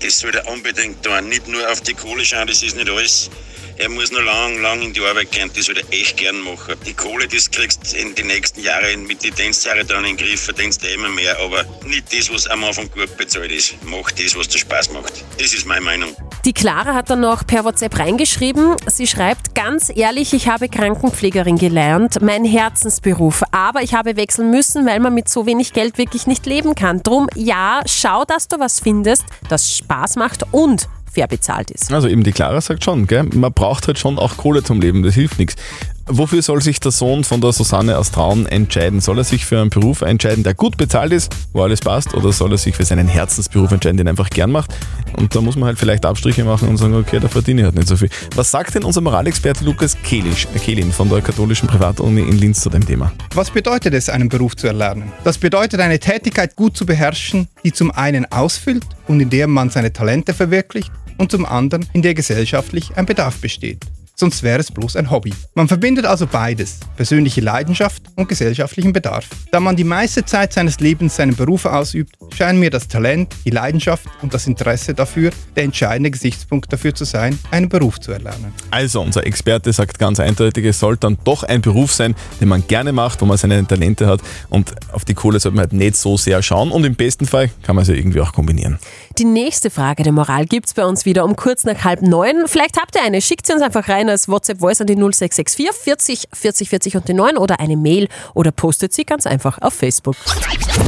Das 0.00 0.18
soll 0.18 0.34
er 0.34 0.48
unbedingt 0.48 1.04
tun. 1.04 1.28
Nicht 1.28 1.46
nur 1.46 1.70
auf 1.70 1.80
die 1.80 1.94
Kohle 1.94 2.24
schauen, 2.24 2.48
das 2.48 2.64
ist 2.64 2.74
nicht 2.74 2.90
alles. 2.90 3.30
Er 3.76 3.88
muss 3.88 4.10
noch 4.10 4.22
lang, 4.22 4.60
lang 4.60 4.82
in 4.82 4.92
die 4.92 5.00
Arbeit 5.00 5.30
gehen, 5.30 5.48
das 5.54 5.66
soll 5.66 5.78
er 5.78 5.84
echt 5.92 6.16
gern 6.16 6.40
machen. 6.40 6.74
Die 6.84 6.94
Kohle, 6.94 7.28
das 7.28 7.48
kriegst 7.48 7.92
du 7.92 7.96
in 7.96 8.16
den 8.16 8.26
nächsten 8.26 8.62
Jahren 8.62 9.06
mit 9.06 9.22
den 9.22 9.32
Dienstjahren 9.32 9.86
dann 9.86 10.04
in 10.04 10.16
den 10.16 10.26
Griff, 10.26 10.42
verdienst 10.42 10.82
du 10.82 10.88
immer 10.88 11.08
mehr, 11.08 11.38
aber 11.38 11.64
nicht 11.84 12.12
das, 12.12 12.32
was 12.32 12.48
am 12.48 12.64
Anfang 12.64 12.90
gut 12.90 13.16
bezahlt 13.16 13.52
ist. 13.52 13.76
Mach 13.82 14.10
das, 14.10 14.36
was 14.36 14.48
dir 14.48 14.58
Spaß 14.58 14.90
macht. 14.90 15.24
Das 15.38 15.54
ist 15.54 15.66
meine 15.66 15.82
Meinung. 15.82 16.16
Die 16.44 16.52
Clara 16.52 16.92
hat 16.92 17.08
dann 17.08 17.20
noch 17.20 17.46
per 17.46 17.64
WhatsApp 17.64 17.98
reingeschrieben. 17.98 18.76
Sie 18.86 19.06
schreibt, 19.06 19.54
ganz 19.54 19.90
ehrlich, 19.94 20.34
ich 20.34 20.46
habe 20.46 20.68
Krankenpflegerin 20.68 21.56
gelernt, 21.56 22.20
mein 22.20 22.44
Herzensberuf. 22.44 23.42
Aber 23.50 23.80
ich 23.80 23.94
habe 23.94 24.16
wechseln 24.16 24.50
müssen, 24.50 24.84
weil 24.84 25.00
man 25.00 25.14
mit 25.14 25.30
so 25.30 25.46
wenig 25.46 25.72
Geld 25.72 25.96
wirklich 25.96 26.26
nicht 26.26 26.44
leben 26.44 26.74
kann. 26.74 27.02
Drum, 27.02 27.28
ja, 27.34 27.80
schau, 27.86 28.24
dass 28.26 28.48
du 28.48 28.60
was 28.60 28.78
findest, 28.78 29.24
das 29.48 29.74
Spaß 29.74 30.16
macht 30.16 30.42
und 30.52 30.86
fair 31.10 31.28
bezahlt 31.28 31.70
ist. 31.70 31.90
Also 31.90 32.08
eben 32.08 32.24
die 32.24 32.32
Clara 32.32 32.60
sagt 32.60 32.84
schon, 32.84 33.06
gell? 33.06 33.22
man 33.22 33.52
braucht 33.52 33.86
halt 33.86 33.98
schon 33.98 34.18
auch 34.18 34.36
Kohle 34.36 34.62
zum 34.62 34.82
Leben, 34.82 35.02
das 35.02 35.14
hilft 35.14 35.38
nichts. 35.38 35.56
Wofür 36.06 36.42
soll 36.42 36.60
sich 36.60 36.80
der 36.80 36.92
Sohn 36.92 37.24
von 37.24 37.40
der 37.40 37.52
Susanne 37.52 37.96
aus 37.96 38.10
Traun 38.10 38.44
entscheiden? 38.44 39.00
Soll 39.00 39.16
er 39.16 39.24
sich 39.24 39.46
für 39.46 39.58
einen 39.58 39.70
Beruf 39.70 40.02
entscheiden, 40.02 40.44
der 40.44 40.52
gut 40.52 40.76
bezahlt 40.76 41.12
ist, 41.12 41.34
wo 41.54 41.62
alles 41.62 41.80
passt, 41.80 42.12
oder 42.12 42.30
soll 42.30 42.52
er 42.52 42.58
sich 42.58 42.76
für 42.76 42.84
seinen 42.84 43.08
Herzensberuf 43.08 43.72
entscheiden, 43.72 43.96
den 43.96 44.06
er 44.06 44.10
einfach 44.10 44.28
gern 44.28 44.52
macht? 44.52 44.74
Und 45.16 45.34
da 45.34 45.40
muss 45.40 45.56
man 45.56 45.68
halt 45.68 45.78
vielleicht 45.78 46.04
Abstriche 46.04 46.44
machen 46.44 46.68
und 46.68 46.76
sagen, 46.76 46.94
okay, 46.94 47.20
da 47.20 47.28
verdiene 47.28 47.62
ich 47.62 47.64
halt 47.64 47.76
nicht 47.76 47.88
so 47.88 47.96
viel. 47.96 48.10
Was 48.34 48.50
sagt 48.50 48.74
denn 48.74 48.84
unser 48.84 49.00
Moralexperte 49.00 49.64
Lukas 49.64 49.96
Kehlisch, 50.02 50.46
äh, 50.54 50.58
Kehlin 50.58 50.92
von 50.92 51.08
der 51.08 51.22
katholischen 51.22 51.68
Privatuni 51.68 52.20
in 52.20 52.36
Linz 52.36 52.60
zu 52.60 52.68
dem 52.68 52.84
Thema? 52.84 53.10
Was 53.32 53.50
bedeutet 53.50 53.94
es, 53.94 54.10
einen 54.10 54.28
Beruf 54.28 54.56
zu 54.56 54.66
erlernen? 54.66 55.10
Das 55.24 55.38
bedeutet, 55.38 55.80
eine 55.80 55.98
Tätigkeit 55.98 56.54
gut 56.54 56.76
zu 56.76 56.84
beherrschen, 56.84 57.48
die 57.64 57.72
zum 57.72 57.90
einen 57.90 58.30
ausfüllt 58.30 58.84
und 59.08 59.20
in 59.20 59.30
der 59.30 59.46
man 59.46 59.70
seine 59.70 59.90
Talente 59.90 60.34
verwirklicht 60.34 60.92
und 61.16 61.30
zum 61.30 61.46
anderen, 61.46 61.86
in 61.94 62.02
der 62.02 62.12
gesellschaftlich 62.12 62.94
ein 62.94 63.06
Bedarf 63.06 63.38
besteht. 63.38 63.86
Sonst 64.16 64.44
wäre 64.44 64.60
es 64.60 64.70
bloß 64.70 64.94
ein 64.94 65.10
Hobby. 65.10 65.32
Man 65.54 65.66
verbindet 65.66 66.06
also 66.06 66.28
beides, 66.28 66.78
persönliche 66.96 67.40
Leidenschaft 67.40 68.02
und 68.14 68.28
gesellschaftlichen 68.28 68.92
Bedarf. 68.92 69.26
Da 69.50 69.58
man 69.58 69.74
die 69.74 69.82
meiste 69.82 70.24
Zeit 70.24 70.52
seines 70.52 70.78
Lebens 70.78 71.16
seinen 71.16 71.34
Beruf 71.34 71.64
ausübt, 71.64 72.14
scheinen 72.32 72.60
mir 72.60 72.70
das 72.70 72.86
Talent, 72.86 73.34
die 73.44 73.50
Leidenschaft 73.50 74.06
und 74.22 74.32
das 74.32 74.46
Interesse 74.46 74.94
dafür 74.94 75.32
der 75.56 75.64
entscheidende 75.64 76.12
Gesichtspunkt 76.12 76.72
dafür 76.72 76.94
zu 76.94 77.04
sein, 77.04 77.36
einen 77.50 77.68
Beruf 77.68 77.98
zu 77.98 78.12
erlernen. 78.12 78.52
Also, 78.70 79.00
unser 79.00 79.26
Experte 79.26 79.72
sagt 79.72 79.98
ganz 79.98 80.20
eindeutig, 80.20 80.64
es 80.64 80.78
soll 80.78 80.96
dann 80.96 81.18
doch 81.24 81.42
ein 81.42 81.60
Beruf 81.60 81.92
sein, 81.92 82.14
den 82.40 82.48
man 82.48 82.64
gerne 82.68 82.92
macht, 82.92 83.20
wo 83.20 83.26
man 83.26 83.36
seine 83.36 83.66
Talente 83.66 84.06
hat 84.06 84.20
und 84.48 84.74
auf 84.92 85.04
die 85.04 85.14
Kohle 85.14 85.40
sollte 85.40 85.56
man 85.56 85.64
halt 85.64 85.72
nicht 85.72 85.96
so 85.96 86.16
sehr 86.16 86.40
schauen 86.40 86.70
und 86.70 86.84
im 86.84 86.94
besten 86.94 87.26
Fall 87.26 87.50
kann 87.64 87.74
man 87.74 87.82
es 87.82 87.88
ja 87.88 87.94
irgendwie 87.94 88.20
auch 88.20 88.32
kombinieren. 88.32 88.78
Die 89.18 89.24
nächste 89.24 89.70
Frage 89.70 90.02
der 90.02 90.12
Moral 90.12 90.44
gibt 90.44 90.66
es 90.66 90.74
bei 90.74 90.84
uns 90.84 91.04
wieder 91.04 91.24
um 91.24 91.36
kurz 91.36 91.62
nach 91.62 91.84
halb 91.84 92.02
neun. 92.02 92.48
Vielleicht 92.48 92.80
habt 92.80 92.96
ihr 92.96 93.02
eine. 93.02 93.22
Schickt 93.22 93.46
sie 93.46 93.52
uns 93.52 93.62
einfach 93.62 93.88
rein 93.88 94.08
als 94.08 94.28
WhatsApp-Voice 94.28 94.80
an 94.80 94.88
die 94.88 94.96
0664 94.96 95.70
40 95.72 96.28
40 96.32 96.68
40 96.68 96.96
und 96.96 97.08
die 97.08 97.14
9 97.14 97.36
oder 97.36 97.60
eine 97.60 97.76
Mail 97.76 98.08
oder 98.34 98.50
postet 98.50 98.92
sie 98.92 99.04
ganz 99.04 99.24
einfach 99.24 99.58
auf 99.62 99.72
Facebook. 99.72 100.16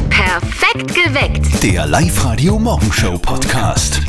Perfekt 0.09 0.93
geweckt. 0.93 1.63
Der 1.63 1.87
Live-Radio 1.87 2.59
Morgenshow 2.59 3.17
Podcast. 3.17 4.01